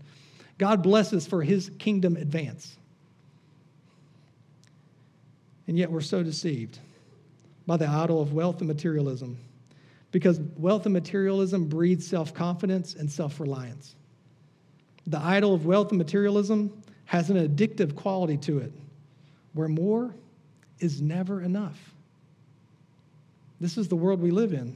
God 0.57 0.83
blesses 0.83 1.25
for 1.25 1.43
his 1.43 1.71
kingdom 1.79 2.17
advance. 2.17 2.78
And 5.69 5.77
yet 5.77 5.91
we're 5.91 6.01
so 6.01 6.23
deceived 6.23 6.79
by 7.67 7.77
the 7.77 7.87
idol 7.87 8.23
of 8.23 8.33
wealth 8.33 8.57
and 8.57 8.67
materialism 8.67 9.37
because 10.11 10.39
wealth 10.57 10.87
and 10.87 10.93
materialism 10.93 11.65
breeds 11.65 12.07
self 12.07 12.33
confidence 12.33 12.95
and 12.95 13.09
self 13.09 13.39
reliance. 13.39 13.95
The 15.05 15.19
idol 15.19 15.53
of 15.53 15.67
wealth 15.67 15.89
and 15.89 15.99
materialism 15.99 16.81
has 17.05 17.29
an 17.29 17.37
addictive 17.37 17.95
quality 17.95 18.35
to 18.37 18.57
it, 18.57 18.73
where 19.53 19.67
more 19.67 20.15
is 20.79 21.03
never 21.03 21.43
enough. 21.43 21.77
This 23.61 23.77
is 23.77 23.89
the 23.89 23.95
world 23.95 24.23
we 24.23 24.31
live 24.31 24.53
in. 24.53 24.75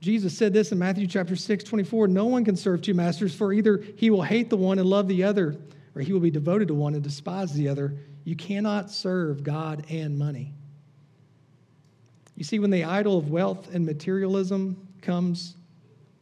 Jesus 0.00 0.36
said 0.36 0.52
this 0.52 0.72
in 0.72 0.80
Matthew 0.80 1.06
chapter 1.06 1.36
6, 1.36 1.62
24 1.62 2.08
No 2.08 2.24
one 2.24 2.44
can 2.44 2.56
serve 2.56 2.82
two 2.82 2.94
masters, 2.94 3.36
for 3.36 3.52
either 3.52 3.84
he 3.94 4.10
will 4.10 4.22
hate 4.22 4.50
the 4.50 4.56
one 4.56 4.80
and 4.80 4.88
love 4.88 5.06
the 5.06 5.22
other, 5.22 5.54
or 5.94 6.02
he 6.02 6.12
will 6.12 6.18
be 6.18 6.32
devoted 6.32 6.66
to 6.66 6.74
one 6.74 6.94
and 6.94 7.04
despise 7.04 7.52
the 7.52 7.68
other. 7.68 7.94
You 8.24 8.36
cannot 8.36 8.90
serve 8.90 9.42
God 9.42 9.84
and 9.88 10.18
money. 10.18 10.52
You 12.36 12.44
see, 12.44 12.58
when 12.58 12.70
the 12.70 12.84
idol 12.84 13.18
of 13.18 13.30
wealth 13.30 13.74
and 13.74 13.84
materialism 13.84 14.88
comes 15.00 15.56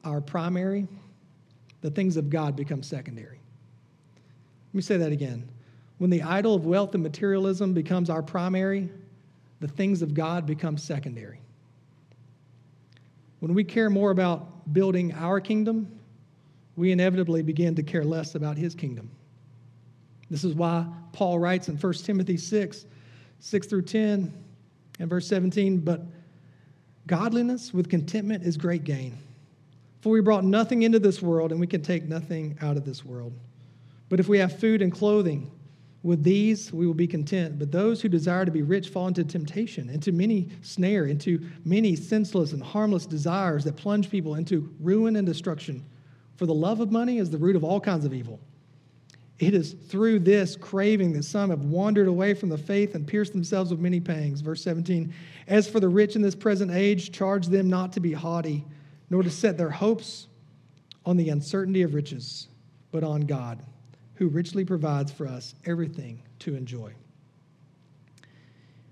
our 0.04 0.20
primary, 0.20 0.88
the 1.82 1.90
things 1.90 2.16
of 2.16 2.30
God 2.30 2.56
become 2.56 2.82
secondary. 2.82 3.40
Let 4.68 4.74
me 4.74 4.82
say 4.82 4.96
that 4.96 5.12
again. 5.12 5.48
When 5.98 6.10
the 6.10 6.22
idol 6.22 6.54
of 6.54 6.64
wealth 6.64 6.94
and 6.94 7.02
materialism 7.02 7.74
becomes 7.74 8.08
our 8.08 8.22
primary, 8.22 8.88
the 9.60 9.68
things 9.68 10.00
of 10.00 10.14
God 10.14 10.46
become 10.46 10.78
secondary. 10.78 11.40
When 13.40 13.54
we 13.54 13.64
care 13.64 13.90
more 13.90 14.10
about 14.10 14.72
building 14.72 15.12
our 15.14 15.40
kingdom, 15.40 16.00
we 16.76 16.92
inevitably 16.92 17.42
begin 17.42 17.74
to 17.74 17.82
care 17.82 18.04
less 18.04 18.34
about 18.34 18.56
his 18.56 18.74
kingdom. 18.74 19.10
This 20.30 20.44
is 20.44 20.54
why 20.54 20.86
Paul 21.12 21.38
writes 21.38 21.68
in 21.68 21.76
1 21.76 21.92
Timothy 21.94 22.36
6 22.36 22.86
6 23.42 23.66
through 23.66 23.82
10 23.82 24.32
and 24.98 25.08
verse 25.08 25.26
17, 25.26 25.78
but 25.78 26.02
godliness 27.06 27.72
with 27.72 27.88
contentment 27.88 28.44
is 28.44 28.58
great 28.58 28.84
gain. 28.84 29.16
For 30.02 30.10
we 30.10 30.20
brought 30.20 30.44
nothing 30.44 30.82
into 30.82 30.98
this 30.98 31.22
world, 31.22 31.50
and 31.50 31.60
we 31.60 31.66
can 31.66 31.82
take 31.82 32.06
nothing 32.06 32.58
out 32.60 32.76
of 32.76 32.84
this 32.84 33.04
world. 33.04 33.32
But 34.10 34.20
if 34.20 34.28
we 34.28 34.38
have 34.38 34.58
food 34.58 34.82
and 34.82 34.92
clothing, 34.92 35.50
with 36.02 36.22
these 36.22 36.72
we 36.72 36.86
will 36.86 36.94
be 36.94 37.06
content. 37.06 37.58
But 37.58 37.72
those 37.72 38.00
who 38.00 38.08
desire 38.08 38.44
to 38.44 38.50
be 38.50 38.62
rich 38.62 38.88
fall 38.88 39.08
into 39.08 39.24
temptation, 39.24 39.90
into 39.90 40.12
many 40.12 40.48
snare, 40.62 41.06
into 41.06 41.46
many 41.64 41.96
senseless 41.96 42.52
and 42.52 42.62
harmless 42.62 43.06
desires 43.06 43.64
that 43.64 43.76
plunge 43.76 44.10
people 44.10 44.34
into 44.34 44.74
ruin 44.80 45.16
and 45.16 45.26
destruction. 45.26 45.84
For 46.36 46.46
the 46.46 46.54
love 46.54 46.80
of 46.80 46.90
money 46.90 47.18
is 47.18 47.30
the 47.30 47.38
root 47.38 47.56
of 47.56 47.64
all 47.64 47.80
kinds 47.80 48.04
of 48.04 48.14
evil. 48.14 48.40
It 49.40 49.54
is 49.54 49.72
through 49.72 50.18
this 50.20 50.54
craving 50.54 51.14
that 51.14 51.24
some 51.24 51.48
have 51.48 51.64
wandered 51.64 52.08
away 52.08 52.34
from 52.34 52.50
the 52.50 52.58
faith 52.58 52.94
and 52.94 53.06
pierced 53.06 53.32
themselves 53.32 53.70
with 53.70 53.80
many 53.80 53.98
pangs. 53.98 54.42
Verse 54.42 54.62
17 54.62 55.12
As 55.48 55.66
for 55.66 55.80
the 55.80 55.88
rich 55.88 56.14
in 56.14 56.20
this 56.20 56.34
present 56.34 56.70
age, 56.70 57.10
charge 57.10 57.46
them 57.46 57.70
not 57.70 57.94
to 57.94 58.00
be 58.00 58.12
haughty, 58.12 58.66
nor 59.08 59.22
to 59.22 59.30
set 59.30 59.56
their 59.56 59.70
hopes 59.70 60.28
on 61.06 61.16
the 61.16 61.30
uncertainty 61.30 61.80
of 61.80 61.94
riches, 61.94 62.48
but 62.92 63.02
on 63.02 63.22
God 63.22 63.62
who 64.16 64.28
richly 64.28 64.66
provides 64.66 65.10
for 65.10 65.26
us 65.26 65.54
everything 65.64 66.22
to 66.40 66.54
enjoy. 66.54 66.92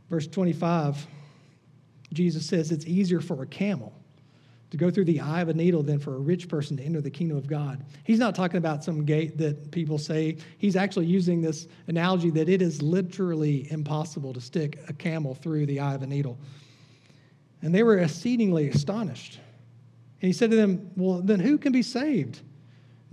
Verse 0.09 0.27
25, 0.27 1.07
Jesus 2.15 2.47
says 2.47 2.73
it's 2.73 2.87
easier 2.87 3.21
for 3.21 3.43
a 3.43 3.47
camel 3.47 3.93
to 4.71 4.77
go 4.77 4.91
through 4.91 5.07
the 5.07 5.21
eye 5.21 5.41
of 5.41 5.49
a 5.49 5.55
needle 5.55 5.83
than 5.83 5.99
for 5.99 6.17
a 6.17 6.19
rich 6.19 6.49
person 6.49 6.77
to 6.77 6.83
enter 6.83 7.01
the 7.01 7.11
kingdom 7.11 7.37
of 7.37 7.47
God. 7.47 7.85
He's 8.05 8.19
not 8.19 8.35
talking 8.35 8.59
about 8.59 8.85
some 8.85 9.05
gate 9.05 9.39
that 9.39 9.71
people 9.71 9.99
say. 9.99 10.37
He's 10.59 10.77
actually 10.77 11.07
using 11.07 11.41
this 11.41 11.67
analogy 11.87 12.31
that 12.31 12.49
it 12.49 12.61
is 12.61 12.83
literally 12.83 13.71
impossible 13.71 14.35
to 14.35 14.41
stick 14.41 14.79
a 14.89 14.93
camel 14.93 15.35
through 15.35 15.67
the 15.67 15.81
eye 15.81 15.95
of 15.95 16.03
a 16.03 16.07
needle. 16.07 16.39
And 17.63 17.75
they 17.75 17.83
were 17.83 17.99
exceedingly 17.99 18.69
astonished. 18.69 19.41
And 20.21 20.27
he 20.27 20.33
said 20.33 20.51
to 20.51 20.57
them, 20.57 20.91
Well, 20.97 21.21
then 21.21 21.41
who 21.41 21.59
can 21.59 21.73
be 21.73 21.83
saved? 21.83 22.41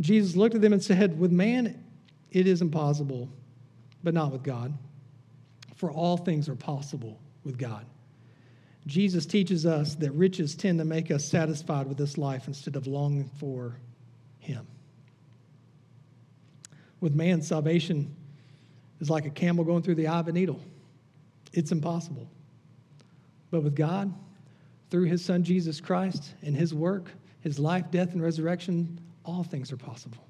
Jesus 0.02 0.36
looked 0.36 0.56
at 0.56 0.62
them 0.62 0.74
and 0.74 0.84
said, 0.84 1.18
With 1.18 1.32
man 1.32 1.84
it 2.32 2.48
is 2.48 2.62
impossible, 2.62 3.30
but 4.04 4.13
not 4.13 4.32
with 4.32 4.44
God. 4.44 4.74
For 5.76 5.89
all 5.89 6.18
things 6.18 6.50
are 6.50 6.56
possible 6.56 7.20
with 7.44 7.58
God. 7.58 7.86
Jesus 8.88 9.26
teaches 9.26 9.65
us 9.65 9.95
that 9.95 10.12
riches 10.12 10.56
tend 10.56 10.80
to 10.80 10.86
make 10.86 11.10
us 11.10 11.26
satisfied 11.26 11.88
with 11.88 11.98
this 11.98 12.17
life 12.17 12.48
instead 12.48 12.76
of 12.76 12.86
longing 12.86 13.30
for 13.39 13.78
Him. 14.39 14.67
With 17.00 17.15
man, 17.15 17.41
salvation 17.41 18.15
is 19.00 19.10
like 19.10 19.26
a 19.26 19.30
camel 19.30 19.65
going 19.65 19.82
through 19.82 19.95
the 19.95 20.08
eye 20.08 20.19
of 20.19 20.28
a 20.28 20.32
needle. 20.32 20.60
It's 21.52 21.71
impossible. 21.71 22.30
But 23.50 23.63
with 23.63 23.76
God, 23.76 24.13
through 24.91 25.06
His 25.06 25.24
Son 25.24 25.43
Jesus 25.43 25.82
Christ 25.82 26.34
and 26.43 26.56
His 26.56 26.74
work, 26.74 27.12
His 27.41 27.58
life, 27.58 27.89
death, 27.89 28.13
and 28.13 28.21
resurrection, 28.21 29.00
all 29.24 29.43
things 29.43 29.71
are 29.71 29.78
possible. 29.78 30.24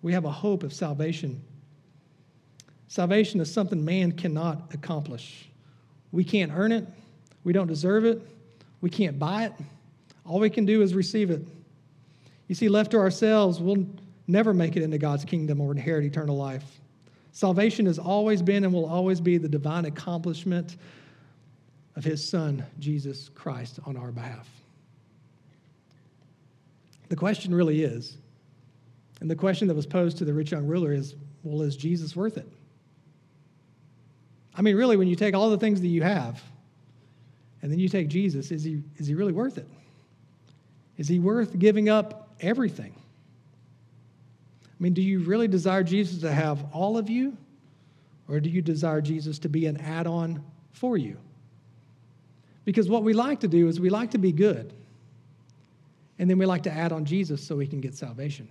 We 0.00 0.12
have 0.14 0.24
a 0.24 0.30
hope 0.30 0.62
of 0.62 0.72
salvation. 0.72 1.42
Salvation 2.88 3.40
is 3.40 3.52
something 3.52 3.84
man 3.84 4.12
cannot 4.12 4.74
accomplish. 4.74 5.48
We 6.10 6.24
can't 6.24 6.52
earn 6.54 6.72
it, 6.72 6.86
we 7.44 7.52
don't 7.52 7.66
deserve 7.66 8.04
it, 8.04 8.20
we 8.80 8.90
can't 8.90 9.18
buy 9.18 9.44
it. 9.44 9.52
All 10.24 10.38
we 10.38 10.50
can 10.50 10.64
do 10.64 10.82
is 10.82 10.94
receive 10.94 11.30
it. 11.30 11.46
You 12.48 12.54
see, 12.54 12.68
left 12.68 12.90
to 12.92 12.98
ourselves, 12.98 13.60
we'll 13.60 13.86
never 14.26 14.54
make 14.54 14.76
it 14.76 14.82
into 14.82 14.98
God's 14.98 15.24
kingdom 15.24 15.60
or 15.60 15.72
inherit 15.72 16.04
eternal 16.04 16.36
life. 16.36 16.64
Salvation 17.32 17.86
has 17.86 17.98
always 17.98 18.42
been 18.42 18.64
and 18.64 18.72
will 18.72 18.86
always 18.86 19.20
be 19.20 19.38
the 19.38 19.48
divine 19.48 19.86
accomplishment 19.86 20.76
of 21.96 22.04
His 22.04 22.26
Son, 22.26 22.64
Jesus 22.78 23.30
Christ, 23.34 23.78
on 23.86 23.96
our 23.96 24.12
behalf. 24.12 24.48
The 27.08 27.16
question 27.16 27.54
really 27.54 27.82
is 27.82 28.16
and 29.22 29.30
the 29.30 29.36
question 29.36 29.68
that 29.68 29.74
was 29.74 29.86
posed 29.86 30.18
to 30.18 30.24
the 30.24 30.34
rich 30.34 30.50
young 30.50 30.66
ruler 30.66 30.92
is 30.92 31.14
well, 31.44 31.62
is 31.62 31.76
Jesus 31.76 32.16
worth 32.16 32.36
it? 32.36 32.48
I 34.54 34.62
mean, 34.62 34.76
really, 34.76 34.96
when 34.96 35.08
you 35.08 35.16
take 35.16 35.34
all 35.34 35.48
the 35.50 35.58
things 35.58 35.80
that 35.80 35.88
you 35.88 36.02
have 36.02 36.42
and 37.62 37.70
then 37.70 37.78
you 37.78 37.88
take 37.88 38.08
Jesus, 38.08 38.50
is 38.50 38.64
he, 38.64 38.82
is 38.96 39.06
he 39.06 39.14
really 39.14 39.32
worth 39.32 39.56
it? 39.56 39.68
Is 40.98 41.08
he 41.08 41.18
worth 41.20 41.58
giving 41.58 41.88
up 41.88 42.28
everything? 42.40 42.92
I 44.64 44.82
mean, 44.82 44.92
do 44.92 45.00
you 45.00 45.20
really 45.20 45.48
desire 45.48 45.84
Jesus 45.84 46.20
to 46.22 46.32
have 46.32 46.64
all 46.72 46.98
of 46.98 47.08
you? 47.08 47.36
Or 48.28 48.40
do 48.40 48.50
you 48.50 48.62
desire 48.62 49.00
Jesus 49.00 49.38
to 49.40 49.48
be 49.48 49.66
an 49.66 49.76
add 49.78 50.06
on 50.06 50.42
for 50.72 50.96
you? 50.96 51.16
Because 52.64 52.88
what 52.88 53.04
we 53.04 53.12
like 53.12 53.40
to 53.40 53.48
do 53.48 53.68
is 53.68 53.80
we 53.80 53.90
like 53.90 54.12
to 54.12 54.18
be 54.18 54.32
good, 54.32 54.72
and 56.18 56.30
then 56.30 56.38
we 56.38 56.46
like 56.46 56.62
to 56.64 56.72
add 56.72 56.92
on 56.92 57.04
Jesus 57.04 57.44
so 57.44 57.56
we 57.56 57.66
can 57.66 57.80
get 57.80 57.94
salvation. 57.94 58.48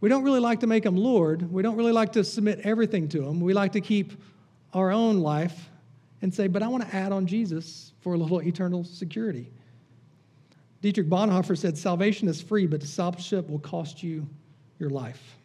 We 0.00 0.08
don't 0.08 0.22
really 0.22 0.40
like 0.40 0.60
to 0.60 0.66
make 0.66 0.84
him 0.84 0.96
Lord. 0.96 1.50
We 1.50 1.62
don't 1.62 1.76
really 1.76 1.92
like 1.92 2.12
to 2.12 2.24
submit 2.24 2.60
everything 2.60 3.08
to 3.10 3.22
him. 3.26 3.40
We 3.40 3.54
like 3.54 3.72
to 3.72 3.80
keep 3.80 4.12
our 4.72 4.92
own 4.92 5.18
life 5.18 5.68
and 6.22 6.34
say, 6.34 6.46
but 6.46 6.62
I 6.62 6.68
want 6.68 6.88
to 6.88 6.94
add 6.94 7.12
on 7.12 7.26
Jesus 7.26 7.92
for 8.00 8.14
a 8.14 8.16
little 8.18 8.42
eternal 8.42 8.84
security. 8.84 9.50
Dietrich 10.82 11.08
Bonhoeffer 11.08 11.56
said, 11.56 11.76
Salvation 11.76 12.28
is 12.28 12.40
free, 12.40 12.66
but 12.66 12.80
discipleship 12.80 13.48
will 13.48 13.58
cost 13.58 14.02
you 14.02 14.26
your 14.78 14.90
life. 14.90 15.36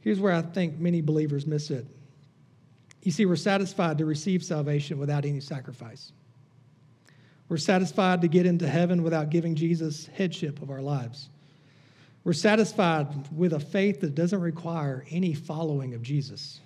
Here's 0.00 0.18
where 0.18 0.32
I 0.32 0.42
think 0.42 0.78
many 0.78 1.00
believers 1.00 1.46
miss 1.46 1.70
it. 1.70 1.86
You 3.02 3.12
see, 3.12 3.24
we're 3.24 3.36
satisfied 3.36 3.98
to 3.98 4.04
receive 4.04 4.44
salvation 4.44 4.98
without 4.98 5.24
any 5.24 5.40
sacrifice. 5.40 6.12
We're 7.48 7.56
satisfied 7.56 8.20
to 8.22 8.28
get 8.28 8.46
into 8.46 8.68
heaven 8.68 9.02
without 9.02 9.30
giving 9.30 9.54
Jesus 9.54 10.06
headship 10.06 10.62
of 10.62 10.70
our 10.70 10.80
lives. 10.80 11.28
We're 12.24 12.32
satisfied 12.32 13.08
with 13.36 13.52
a 13.52 13.60
faith 13.60 14.00
that 14.00 14.14
doesn't 14.14 14.40
require 14.40 15.04
any 15.10 15.34
following 15.34 15.94
of 15.94 16.02
Jesus. 16.02 16.60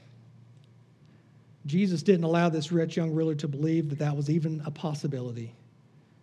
Jesus 1.66 2.02
didn't 2.02 2.24
allow 2.24 2.48
this 2.48 2.70
rich 2.70 2.96
young 2.96 3.12
ruler 3.12 3.34
to 3.34 3.48
believe 3.48 3.90
that 3.90 3.98
that 3.98 4.16
was 4.16 4.30
even 4.30 4.62
a 4.64 4.70
possibility, 4.70 5.52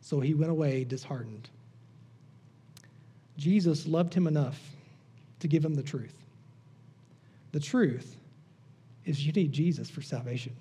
so 0.01 0.19
he 0.19 0.33
went 0.33 0.51
away 0.51 0.85
disheartened. 0.85 1.49
Jesus 3.37 3.85
loved 3.85 4.13
him 4.13 4.25
enough 4.25 4.59
to 5.39 5.47
give 5.47 5.63
him 5.63 5.73
the 5.73 5.83
truth. 5.83 6.15
The 7.51 7.59
truth 7.59 8.15
is 9.05 9.25
you 9.25 9.33
need 9.33 9.51
Jesus 9.51 9.89
for 9.89 10.01
salvation. 10.01 10.55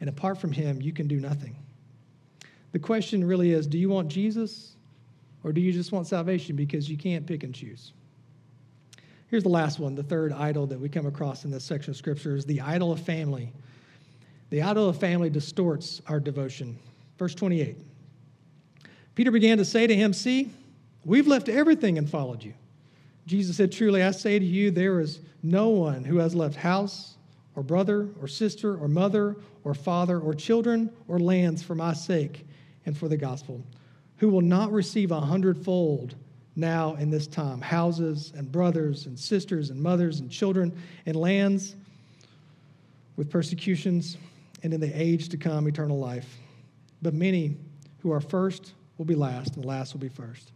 And 0.00 0.08
apart 0.08 0.38
from 0.38 0.52
him, 0.52 0.82
you 0.82 0.92
can 0.92 1.06
do 1.06 1.20
nothing. 1.20 1.56
The 2.72 2.78
question 2.78 3.24
really 3.24 3.52
is 3.52 3.66
do 3.66 3.78
you 3.78 3.88
want 3.88 4.08
Jesus 4.08 4.74
or 5.44 5.52
do 5.52 5.60
you 5.60 5.72
just 5.72 5.92
want 5.92 6.06
salvation 6.06 6.56
because 6.56 6.90
you 6.90 6.96
can't 6.96 7.26
pick 7.26 7.44
and 7.44 7.54
choose? 7.54 7.92
Here's 9.28 9.42
the 9.42 9.50
last 9.50 9.78
one, 9.78 9.94
the 9.94 10.02
third 10.02 10.32
idol 10.32 10.66
that 10.66 10.80
we 10.80 10.88
come 10.88 11.06
across 11.06 11.44
in 11.44 11.50
this 11.50 11.64
section 11.64 11.90
of 11.90 11.96
Scripture 11.96 12.34
is 12.34 12.46
the 12.46 12.62
idol 12.62 12.92
of 12.92 13.00
family. 13.00 13.52
The 14.50 14.62
idol 14.62 14.88
of 14.88 14.98
family 14.98 15.28
distorts 15.28 16.00
our 16.06 16.18
devotion. 16.18 16.78
Verse 17.18 17.34
28. 17.34 17.76
Peter 19.14 19.30
began 19.30 19.58
to 19.58 19.64
say 19.64 19.86
to 19.86 19.94
him, 19.94 20.14
See, 20.14 20.50
we've 21.04 21.26
left 21.26 21.50
everything 21.50 21.98
and 21.98 22.08
followed 22.08 22.42
you. 22.42 22.54
Jesus 23.26 23.58
said, 23.58 23.70
Truly, 23.70 24.02
I 24.02 24.12
say 24.12 24.38
to 24.38 24.44
you, 24.44 24.70
there 24.70 25.00
is 25.00 25.20
no 25.42 25.68
one 25.68 26.04
who 26.04 26.16
has 26.18 26.34
left 26.34 26.56
house 26.56 27.16
or 27.54 27.62
brother 27.62 28.08
or 28.22 28.28
sister 28.28 28.76
or 28.76 28.88
mother 28.88 29.36
or 29.64 29.74
father 29.74 30.18
or 30.18 30.32
children 30.32 30.90
or 31.06 31.18
lands 31.18 31.62
for 31.62 31.74
my 31.74 31.92
sake 31.92 32.46
and 32.86 32.96
for 32.96 33.08
the 33.08 33.16
gospel, 33.16 33.62
who 34.16 34.30
will 34.30 34.40
not 34.40 34.72
receive 34.72 35.10
a 35.10 35.20
hundredfold 35.20 36.14
now 36.58 36.96
in 36.96 37.10
this 37.10 37.26
time 37.26 37.60
houses 37.60 38.32
and 38.36 38.50
brothers 38.50 39.06
and 39.06 39.18
sisters 39.18 39.70
and 39.70 39.80
mothers 39.80 40.20
and 40.20 40.30
children 40.30 40.76
and 41.06 41.16
lands 41.16 41.76
with 43.16 43.30
persecutions 43.30 44.16
and 44.62 44.74
in 44.74 44.80
the 44.80 45.00
age 45.00 45.28
to 45.28 45.36
come 45.36 45.66
eternal 45.68 45.98
life. 45.98 46.38
But 47.00 47.14
many 47.14 47.56
who 48.00 48.12
are 48.12 48.20
first 48.20 48.74
will 48.96 49.04
be 49.04 49.14
last, 49.14 49.54
and 49.54 49.64
the 49.64 49.68
last 49.68 49.92
will 49.92 50.00
be 50.00 50.08
first. 50.08 50.52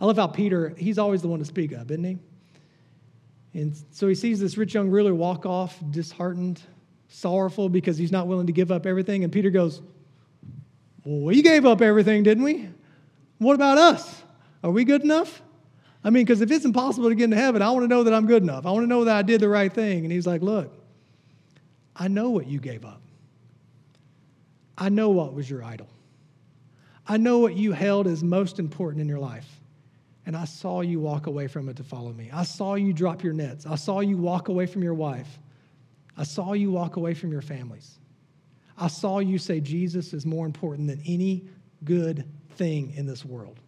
I 0.00 0.06
love 0.06 0.16
how 0.16 0.28
Peter, 0.28 0.74
he's 0.78 0.98
always 0.98 1.22
the 1.22 1.28
one 1.28 1.40
to 1.40 1.44
speak 1.44 1.72
up, 1.72 1.90
isn't 1.90 2.04
he? 2.04 2.18
And 3.52 3.74
so 3.90 4.06
he 4.06 4.14
sees 4.14 4.38
this 4.38 4.56
rich 4.56 4.74
young 4.74 4.88
ruler 4.88 5.14
walk 5.14 5.44
off 5.44 5.76
disheartened, 5.90 6.62
sorrowful 7.08 7.68
because 7.68 7.98
he's 7.98 8.12
not 8.12 8.28
willing 8.28 8.46
to 8.46 8.52
give 8.52 8.70
up 8.70 8.86
everything. 8.86 9.24
And 9.24 9.32
Peter 9.32 9.50
goes, 9.50 9.82
Well, 11.04 11.20
we 11.20 11.42
gave 11.42 11.66
up 11.66 11.82
everything, 11.82 12.22
didn't 12.22 12.44
we? 12.44 12.68
What 13.38 13.54
about 13.54 13.78
us? 13.78 14.22
Are 14.62 14.70
we 14.70 14.84
good 14.84 15.02
enough? 15.02 15.42
I 16.02 16.10
mean, 16.10 16.24
because 16.24 16.40
if 16.40 16.50
it's 16.50 16.64
impossible 16.64 17.08
to 17.08 17.14
get 17.14 17.24
into 17.24 17.36
heaven, 17.36 17.62
I 17.62 17.70
want 17.70 17.84
to 17.84 17.88
know 17.88 18.04
that 18.04 18.14
I'm 18.14 18.26
good 18.26 18.42
enough. 18.42 18.66
I 18.66 18.70
want 18.70 18.84
to 18.84 18.88
know 18.88 19.04
that 19.04 19.16
I 19.16 19.22
did 19.22 19.40
the 19.40 19.48
right 19.48 19.72
thing. 19.72 20.04
And 20.04 20.12
he's 20.12 20.26
like, 20.26 20.42
Look, 20.42 20.72
I 21.94 22.08
know 22.08 22.30
what 22.30 22.46
you 22.46 22.58
gave 22.58 22.84
up. 22.84 23.02
I 24.78 24.88
know 24.88 25.10
what 25.10 25.34
was 25.34 25.48
your 25.48 25.62
idol. 25.62 25.88
I 27.06 27.16
know 27.16 27.38
what 27.38 27.54
you 27.54 27.72
held 27.72 28.06
as 28.06 28.22
most 28.22 28.58
important 28.58 29.02
in 29.02 29.08
your 29.08 29.18
life. 29.18 29.60
And 30.26 30.36
I 30.36 30.44
saw 30.44 30.80
you 30.80 31.00
walk 31.00 31.26
away 31.26 31.48
from 31.48 31.68
it 31.68 31.76
to 31.76 31.82
follow 31.82 32.12
me. 32.12 32.30
I 32.32 32.44
saw 32.44 32.76
you 32.76 32.92
drop 32.92 33.22
your 33.22 33.32
nets. 33.32 33.66
I 33.66 33.74
saw 33.74 34.00
you 34.00 34.16
walk 34.16 34.48
away 34.48 34.66
from 34.66 34.82
your 34.82 34.94
wife. 34.94 35.38
I 36.16 36.22
saw 36.22 36.52
you 36.52 36.70
walk 36.70 36.96
away 36.96 37.14
from 37.14 37.32
your 37.32 37.42
families. 37.42 37.98
I 38.78 38.88
saw 38.88 39.18
you 39.18 39.38
say 39.38 39.60
Jesus 39.60 40.14
is 40.14 40.24
more 40.24 40.46
important 40.46 40.88
than 40.88 41.02
any 41.06 41.48
good 41.84 42.24
thing 42.56 42.92
in 42.96 43.06
this 43.06 43.24
world. 43.24 43.60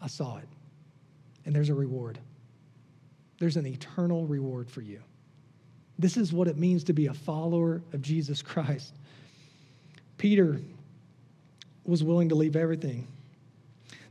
I 0.00 0.06
saw 0.06 0.38
it. 0.38 0.48
And 1.44 1.54
there's 1.54 1.68
a 1.68 1.74
reward. 1.74 2.18
There's 3.38 3.56
an 3.56 3.66
eternal 3.66 4.26
reward 4.26 4.70
for 4.70 4.80
you. 4.80 5.00
This 5.98 6.16
is 6.16 6.32
what 6.32 6.48
it 6.48 6.56
means 6.56 6.84
to 6.84 6.92
be 6.92 7.06
a 7.06 7.14
follower 7.14 7.82
of 7.92 8.02
Jesus 8.02 8.42
Christ. 8.42 8.94
Peter 10.16 10.60
was 11.84 12.04
willing 12.04 12.28
to 12.28 12.34
leave 12.34 12.54
everything. 12.54 13.06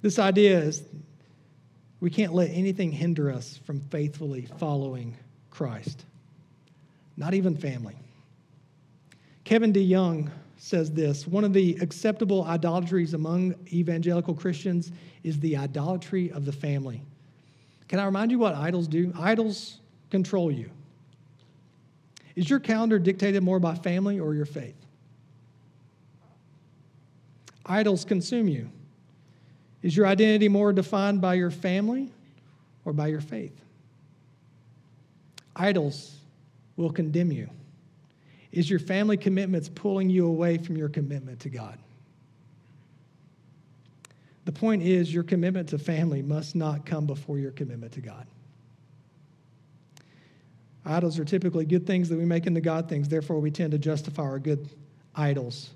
This 0.01 0.19
idea 0.19 0.59
is 0.59 0.83
we 1.99 2.09
can't 2.09 2.33
let 2.33 2.49
anything 2.51 2.91
hinder 2.91 3.31
us 3.31 3.59
from 3.65 3.81
faithfully 3.89 4.47
following 4.57 5.15
Christ, 5.49 6.03
not 7.15 7.33
even 7.33 7.55
family. 7.55 7.95
Kevin 9.43 9.73
DeYoung 9.73 10.29
says 10.57 10.91
this 10.91 11.27
one 11.27 11.43
of 11.43 11.53
the 11.53 11.77
acceptable 11.81 12.43
idolatries 12.43 13.13
among 13.13 13.55
evangelical 13.71 14.33
Christians 14.33 14.91
is 15.23 15.39
the 15.39 15.55
idolatry 15.55 16.31
of 16.31 16.45
the 16.45 16.51
family. 16.51 17.01
Can 17.87 17.99
I 17.99 18.05
remind 18.05 18.31
you 18.31 18.39
what 18.39 18.55
idols 18.55 18.87
do? 18.87 19.13
Idols 19.17 19.79
control 20.09 20.51
you. 20.51 20.69
Is 22.35 22.49
your 22.49 22.59
calendar 22.59 22.99
dictated 22.99 23.41
more 23.43 23.59
by 23.59 23.75
family 23.75 24.19
or 24.19 24.33
your 24.33 24.45
faith? 24.45 24.75
Idols 27.65 28.05
consume 28.05 28.47
you. 28.47 28.69
Is 29.81 29.95
your 29.95 30.07
identity 30.07 30.47
more 30.47 30.73
defined 30.73 31.21
by 31.21 31.35
your 31.35 31.51
family 31.51 32.11
or 32.85 32.93
by 32.93 33.07
your 33.07 33.21
faith? 33.21 33.59
Idols 35.55 36.15
will 36.75 36.91
condemn 36.91 37.31
you. 37.31 37.49
Is 38.51 38.69
your 38.69 38.79
family 38.79 39.17
commitments 39.17 39.69
pulling 39.69 40.09
you 40.09 40.27
away 40.27 40.57
from 40.57 40.77
your 40.77 40.89
commitment 40.89 41.39
to 41.41 41.49
God? 41.49 41.77
The 44.45 44.51
point 44.53 44.81
is, 44.81 45.13
your 45.13 45.23
commitment 45.23 45.69
to 45.69 45.77
family 45.77 46.21
must 46.21 46.55
not 46.55 46.85
come 46.85 47.05
before 47.05 47.37
your 47.37 47.51
commitment 47.51 47.91
to 47.93 48.01
God. 48.01 48.25
Idols 50.85 51.19
are 51.19 51.25
typically 51.25 51.65
good 51.65 51.85
things 51.85 52.07
that 52.07 52.17
we 52.17 52.23
make 52.23 52.47
into 52.47 52.61
God 52.61 52.87
things. 52.87 53.09
Therefore, 53.09 53.39
we 53.39 53.51
tend 53.51 53.71
to 53.71 53.77
justify 53.77 54.23
our 54.23 54.39
good 54.39 54.69
idols 55.13 55.71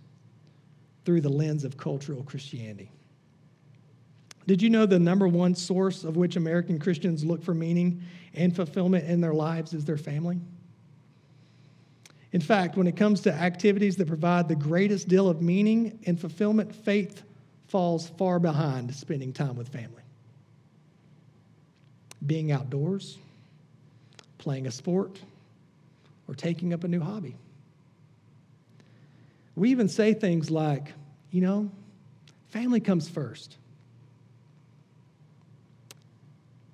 through 1.04 1.20
the 1.20 1.30
lens 1.30 1.66
of 1.66 1.76
cultural 1.76 2.24
Christianity. 2.24 2.90
Did 4.48 4.62
you 4.62 4.70
know 4.70 4.86
the 4.86 5.00
number 5.00 5.28
one 5.28 5.54
source 5.54 6.06
of 6.06 6.16
which 6.16 6.38
American 6.38 6.80
Christians 6.80 7.26
look 7.26 7.44
for 7.44 7.54
meaning 7.54 8.02
and 8.34 8.56
fulfillment 8.56 9.06
in 9.06 9.20
their 9.20 9.34
lives 9.34 9.74
is 9.74 9.84
their 9.84 9.98
family? 9.98 10.40
In 12.34 12.42
fact, 12.42 12.78
when 12.78 12.88
it 12.88 12.96
comes 12.96 13.22
to 13.22 13.34
activities 13.34 13.98
that 13.98 14.08
provide 14.08 14.48
the 14.48 14.56
greatest 14.56 15.08
deal 15.08 15.28
of 15.28 15.42
meaning 15.42 16.00
and 16.06 16.20
fulfillment, 16.20 16.74
faith 16.74 17.24
falls 17.68 18.08
far 18.18 18.40
behind 18.40 18.94
spending 18.96 19.34
time 19.34 19.56
with 19.56 19.68
family. 19.68 20.04
Being 22.26 22.52
outdoors, 22.52 23.18
playing 24.38 24.68
a 24.68 24.72
sport, 24.72 25.20
or 26.28 26.36
taking 26.36 26.74
up 26.74 26.84
a 26.84 26.88
new 26.88 27.02
hobby. 27.02 27.36
We 29.56 29.72
even 29.72 29.90
say 29.90 30.14
things 30.14 30.50
like, 30.50 30.94
you 31.32 31.42
know, 31.42 31.70
family 32.50 32.80
comes 32.80 33.10
first. 33.10 33.58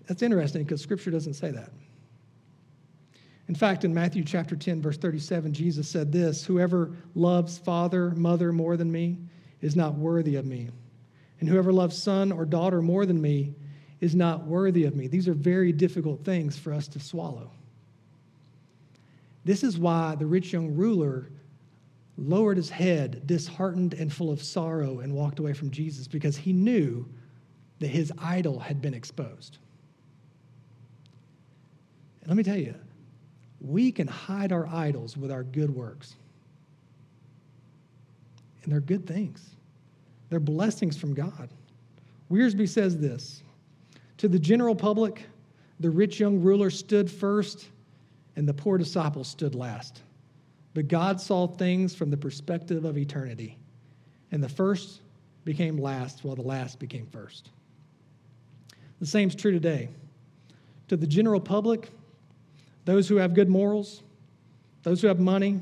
That's 0.05 0.21
interesting 0.21 0.63
because 0.63 0.81
Scripture 0.81 1.11
doesn't 1.11 1.33
say 1.33 1.51
that. 1.51 1.71
In 3.47 3.55
fact, 3.55 3.85
in 3.85 3.93
Matthew 3.93 4.23
chapter 4.23 4.55
10, 4.55 4.81
verse 4.81 4.97
37, 4.97 5.53
Jesus 5.53 5.87
said 5.87 6.11
this 6.11 6.43
Whoever 6.45 6.93
loves 7.15 7.57
father, 7.57 8.11
mother 8.11 8.51
more 8.51 8.75
than 8.75 8.91
me 8.91 9.17
is 9.61 9.75
not 9.75 9.95
worthy 9.95 10.35
of 10.35 10.45
me. 10.45 10.69
And 11.39 11.47
whoever 11.47 11.71
loves 11.71 12.01
son 12.01 12.31
or 12.31 12.45
daughter 12.45 12.81
more 12.81 13.05
than 13.05 13.21
me 13.21 13.55
is 14.01 14.15
not 14.15 14.45
worthy 14.45 14.85
of 14.85 14.95
me. 14.95 15.07
These 15.07 15.27
are 15.27 15.33
very 15.33 15.71
difficult 15.71 16.23
things 16.25 16.57
for 16.57 16.73
us 16.73 16.87
to 16.89 16.99
swallow. 16.99 17.51
This 19.45 19.63
is 19.63 19.77
why 19.77 20.15
the 20.15 20.25
rich 20.25 20.51
young 20.51 20.75
ruler 20.75 21.29
lowered 22.17 22.57
his 22.57 22.69
head, 22.69 23.25
disheartened 23.25 23.93
and 23.93 24.11
full 24.11 24.31
of 24.31 24.41
sorrow, 24.41 24.99
and 24.99 25.13
walked 25.13 25.39
away 25.39 25.53
from 25.53 25.71
Jesus 25.71 26.07
because 26.07 26.35
he 26.35 26.51
knew 26.51 27.07
that 27.79 27.87
his 27.87 28.11
idol 28.17 28.59
had 28.59 28.81
been 28.81 28.93
exposed. 28.93 29.59
And 32.21 32.29
let 32.29 32.35
me 32.35 32.43
tell 32.43 32.57
you, 32.57 32.75
we 33.61 33.91
can 33.91 34.07
hide 34.07 34.51
our 34.51 34.67
idols 34.67 35.17
with 35.17 35.31
our 35.31 35.43
good 35.43 35.73
works. 35.73 36.15
And 38.63 38.71
they're 38.71 38.79
good 38.79 39.07
things. 39.07 39.55
They're 40.29 40.39
blessings 40.39 40.97
from 40.97 41.13
God. 41.13 41.49
Wiersbe 42.29 42.67
says 42.67 42.97
this 42.97 43.41
To 44.17 44.27
the 44.27 44.39
general 44.39 44.75
public, 44.75 45.25
the 45.79 45.89
rich 45.89 46.19
young 46.19 46.41
ruler 46.41 46.69
stood 46.69 47.09
first, 47.09 47.69
and 48.35 48.47
the 48.47 48.53
poor 48.53 48.77
disciple 48.77 49.23
stood 49.23 49.55
last. 49.55 50.01
But 50.73 50.87
God 50.87 51.19
saw 51.19 51.47
things 51.47 51.95
from 51.95 52.11
the 52.11 52.17
perspective 52.17 52.85
of 52.85 52.97
eternity, 52.97 53.57
and 54.31 54.43
the 54.43 54.49
first 54.49 55.01
became 55.45 55.77
last, 55.77 56.23
while 56.23 56.35
the 56.35 56.41
last 56.41 56.77
became 56.77 57.07
first. 57.07 57.49
The 58.99 59.05
same 59.05 59.29
is 59.29 59.35
true 59.35 59.51
today. 59.51 59.89
To 60.89 60.97
the 60.97 61.07
general 61.07 61.39
public, 61.39 61.89
those 62.87 63.09
who 63.09 63.17
have 63.17 63.33
good 63.33 63.49
morals, 63.49 64.01
those 64.83 65.01
who 65.01 65.09
have 65.09 65.19
money, 65.19 65.59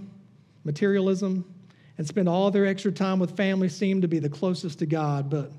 materialism, 0.63 1.43
and 1.97 2.07
spend 2.07 2.29
all 2.29 2.51
their 2.51 2.67
extra 2.67 2.91
time 2.91 3.17
with 3.17 3.35
family 3.35 3.67
seem 3.67 3.99
to 4.01 4.07
be 4.07 4.19
the 4.19 4.29
closest 4.29 4.77
to 4.77 4.85
God. 4.85 5.27
But 5.27 5.51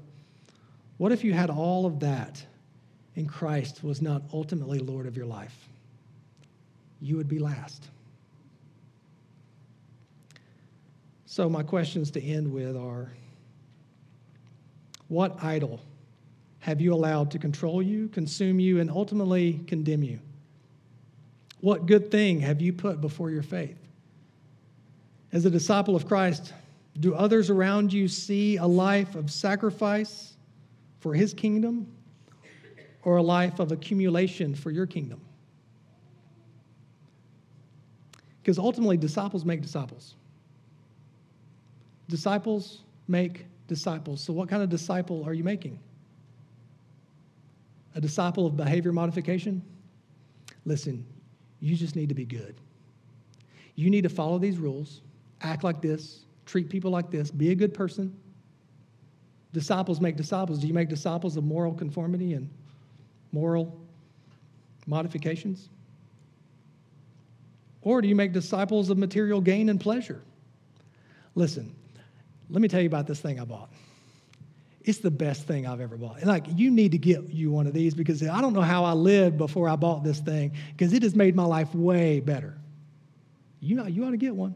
what 0.96 1.10
if 1.10 1.24
you 1.24 1.32
had 1.32 1.50
all 1.50 1.84
of 1.84 1.98
that 2.00 2.46
and 3.16 3.28
Christ 3.28 3.82
was 3.82 4.00
not 4.00 4.22
ultimately 4.32 4.78
Lord 4.78 5.06
of 5.06 5.16
your 5.16 5.26
life? 5.26 5.56
You 7.00 7.16
would 7.16 7.28
be 7.28 7.40
last. 7.40 7.88
So, 11.24 11.48
my 11.48 11.64
questions 11.64 12.12
to 12.12 12.22
end 12.22 12.52
with 12.52 12.76
are 12.76 13.10
What 15.08 15.42
idol 15.42 15.80
have 16.60 16.80
you 16.80 16.94
allowed 16.94 17.32
to 17.32 17.40
control 17.40 17.82
you, 17.82 18.06
consume 18.06 18.60
you, 18.60 18.78
and 18.78 18.88
ultimately 18.88 19.54
condemn 19.66 20.04
you? 20.04 20.20
What 21.66 21.86
good 21.86 22.12
thing 22.12 22.42
have 22.42 22.60
you 22.60 22.72
put 22.72 23.00
before 23.00 23.28
your 23.28 23.42
faith? 23.42 23.76
As 25.32 25.44
a 25.46 25.50
disciple 25.50 25.96
of 25.96 26.06
Christ, 26.06 26.52
do 27.00 27.12
others 27.12 27.50
around 27.50 27.92
you 27.92 28.06
see 28.06 28.56
a 28.56 28.64
life 28.64 29.16
of 29.16 29.32
sacrifice 29.32 30.36
for 31.00 31.12
his 31.12 31.34
kingdom 31.34 31.88
or 33.02 33.16
a 33.16 33.22
life 33.22 33.58
of 33.58 33.72
accumulation 33.72 34.54
for 34.54 34.70
your 34.70 34.86
kingdom? 34.86 35.20
Because 38.40 38.60
ultimately, 38.60 38.96
disciples 38.96 39.44
make 39.44 39.60
disciples. 39.60 40.14
Disciples 42.08 42.82
make 43.08 43.44
disciples. 43.66 44.20
So, 44.20 44.32
what 44.32 44.48
kind 44.48 44.62
of 44.62 44.68
disciple 44.68 45.24
are 45.24 45.34
you 45.34 45.42
making? 45.42 45.80
A 47.96 48.00
disciple 48.00 48.46
of 48.46 48.56
behavior 48.56 48.92
modification? 48.92 49.62
Listen, 50.64 51.04
you 51.60 51.76
just 51.76 51.96
need 51.96 52.08
to 52.08 52.14
be 52.14 52.24
good. 52.24 52.54
You 53.74 53.90
need 53.90 54.02
to 54.02 54.08
follow 54.08 54.38
these 54.38 54.58
rules, 54.58 55.02
act 55.42 55.64
like 55.64 55.80
this, 55.80 56.24
treat 56.46 56.68
people 56.68 56.90
like 56.90 57.10
this, 57.10 57.30
be 57.30 57.50
a 57.50 57.54
good 57.54 57.74
person. 57.74 58.16
Disciples 59.52 60.00
make 60.00 60.16
disciples. 60.16 60.58
Do 60.58 60.66
you 60.66 60.74
make 60.74 60.88
disciples 60.88 61.36
of 61.36 61.44
moral 61.44 61.72
conformity 61.72 62.34
and 62.34 62.50
moral 63.32 63.80
modifications? 64.86 65.68
Or 67.82 68.02
do 68.02 68.08
you 68.08 68.16
make 68.16 68.32
disciples 68.32 68.90
of 68.90 68.98
material 68.98 69.40
gain 69.40 69.68
and 69.68 69.80
pleasure? 69.80 70.22
Listen, 71.34 71.74
let 72.50 72.60
me 72.60 72.68
tell 72.68 72.80
you 72.80 72.86
about 72.86 73.06
this 73.06 73.20
thing 73.20 73.38
I 73.38 73.44
bought. 73.44 73.70
It's 74.86 74.98
the 74.98 75.10
best 75.10 75.46
thing 75.46 75.66
I've 75.66 75.82
ever 75.82 75.98
bought. 75.98 76.18
And 76.18 76.26
like, 76.26 76.46
you 76.54 76.70
need 76.70 76.92
to 76.92 76.98
get 76.98 77.28
you 77.28 77.50
one 77.50 77.66
of 77.66 77.74
these 77.74 77.92
because 77.92 78.26
I 78.26 78.40
don't 78.40 78.54
know 78.54 78.62
how 78.62 78.84
I 78.84 78.92
lived 78.92 79.36
before 79.36 79.68
I 79.68 79.76
bought 79.76 80.02
this 80.02 80.20
thing 80.20 80.52
because 80.72 80.94
it 80.94 81.02
has 81.02 81.14
made 81.14 81.36
my 81.36 81.44
life 81.44 81.74
way 81.74 82.20
better. 82.20 82.56
You 83.60 83.76
know, 83.76 83.86
you 83.86 84.04
ought 84.04 84.12
to 84.12 84.16
get 84.16 84.34
one. 84.34 84.54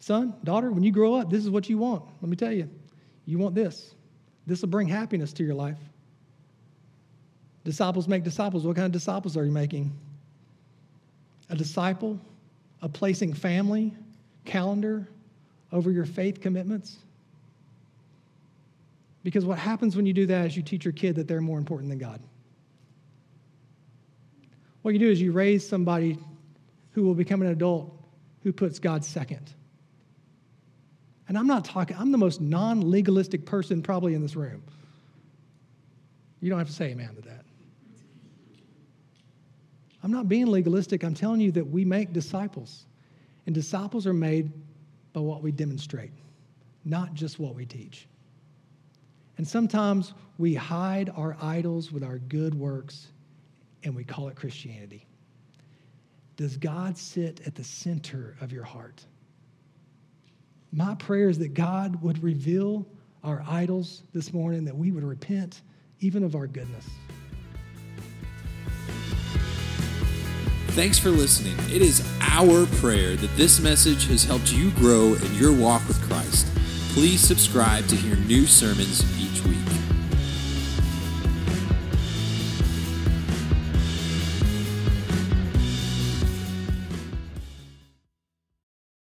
Son, 0.00 0.34
daughter, 0.44 0.70
when 0.70 0.82
you 0.82 0.92
grow 0.92 1.14
up, 1.14 1.28
this 1.30 1.42
is 1.44 1.50
what 1.50 1.68
you 1.68 1.76
want. 1.76 2.04
Let 2.22 2.30
me 2.30 2.36
tell 2.36 2.52
you. 2.52 2.70
You 3.26 3.38
want 3.38 3.54
this. 3.54 3.94
This 4.46 4.62
will 4.62 4.68
bring 4.68 4.88
happiness 4.88 5.32
to 5.34 5.44
your 5.44 5.54
life. 5.54 5.78
Disciples 7.64 8.08
make 8.08 8.24
disciples. 8.24 8.66
What 8.66 8.76
kind 8.76 8.86
of 8.86 8.92
disciples 8.92 9.36
are 9.36 9.44
you 9.44 9.52
making? 9.52 9.92
A 11.50 11.56
disciple 11.56 12.20
a 12.84 12.88
placing 12.88 13.32
family, 13.32 13.94
calendar 14.44 15.08
over 15.72 15.90
your 15.90 16.04
faith 16.04 16.40
commitments? 16.40 16.98
Because 19.24 19.46
what 19.46 19.58
happens 19.58 19.96
when 19.96 20.06
you 20.06 20.12
do 20.12 20.26
that 20.26 20.46
is 20.46 20.56
you 20.56 20.62
teach 20.62 20.84
your 20.84 20.92
kid 20.92 21.16
that 21.16 21.26
they're 21.26 21.40
more 21.40 21.58
important 21.58 21.88
than 21.88 21.98
God. 21.98 22.22
What 24.82 24.92
you 24.92 25.00
do 25.00 25.10
is 25.10 25.20
you 25.20 25.32
raise 25.32 25.66
somebody 25.66 26.18
who 26.90 27.02
will 27.02 27.14
become 27.14 27.40
an 27.40 27.48
adult 27.48 27.90
who 28.42 28.52
puts 28.52 28.78
God 28.78 29.02
second. 29.02 29.54
And 31.26 31.38
I'm 31.38 31.46
not 31.46 31.64
talking, 31.64 31.96
I'm 31.98 32.12
the 32.12 32.18
most 32.18 32.42
non 32.42 32.90
legalistic 32.90 33.46
person 33.46 33.82
probably 33.82 34.14
in 34.14 34.20
this 34.20 34.36
room. 34.36 34.62
You 36.42 36.50
don't 36.50 36.58
have 36.58 36.68
to 36.68 36.74
say 36.74 36.90
amen 36.90 37.14
to 37.14 37.22
that. 37.22 37.46
I'm 40.02 40.12
not 40.12 40.28
being 40.28 40.48
legalistic. 40.48 41.02
I'm 41.02 41.14
telling 41.14 41.40
you 41.40 41.50
that 41.52 41.66
we 41.66 41.86
make 41.86 42.12
disciples. 42.12 42.84
And 43.46 43.54
disciples 43.54 44.06
are 44.06 44.12
made 44.12 44.52
by 45.14 45.20
what 45.20 45.42
we 45.42 45.50
demonstrate, 45.50 46.12
not 46.84 47.14
just 47.14 47.38
what 47.38 47.54
we 47.54 47.64
teach. 47.64 48.06
And 49.36 49.46
sometimes 49.46 50.14
we 50.38 50.54
hide 50.54 51.10
our 51.16 51.36
idols 51.40 51.92
with 51.92 52.04
our 52.04 52.18
good 52.18 52.54
works 52.54 53.08
and 53.82 53.94
we 53.94 54.04
call 54.04 54.28
it 54.28 54.36
Christianity. 54.36 55.06
Does 56.36 56.56
God 56.56 56.98
sit 56.98 57.46
at 57.46 57.54
the 57.54 57.64
center 57.64 58.36
of 58.40 58.52
your 58.52 58.64
heart? 58.64 59.04
My 60.72 60.94
prayer 60.96 61.28
is 61.28 61.38
that 61.38 61.54
God 61.54 62.02
would 62.02 62.22
reveal 62.22 62.86
our 63.22 63.44
idols 63.48 64.02
this 64.12 64.32
morning, 64.32 64.64
that 64.64 64.76
we 64.76 64.90
would 64.90 65.04
repent 65.04 65.62
even 66.00 66.24
of 66.24 66.34
our 66.34 66.46
goodness. 66.46 66.88
Thanks 70.68 70.98
for 70.98 71.10
listening. 71.10 71.54
It 71.72 71.82
is 71.82 72.04
our 72.20 72.66
prayer 72.66 73.14
that 73.14 73.36
this 73.36 73.60
message 73.60 74.08
has 74.08 74.24
helped 74.24 74.52
you 74.52 74.72
grow 74.72 75.14
in 75.14 75.34
your 75.34 75.52
walk 75.52 75.86
with 75.86 76.02
Christ. 76.08 76.48
Please 76.90 77.20
subscribe 77.20 77.86
to 77.86 77.96
hear 77.96 78.16
new 78.16 78.44
sermons 78.44 79.04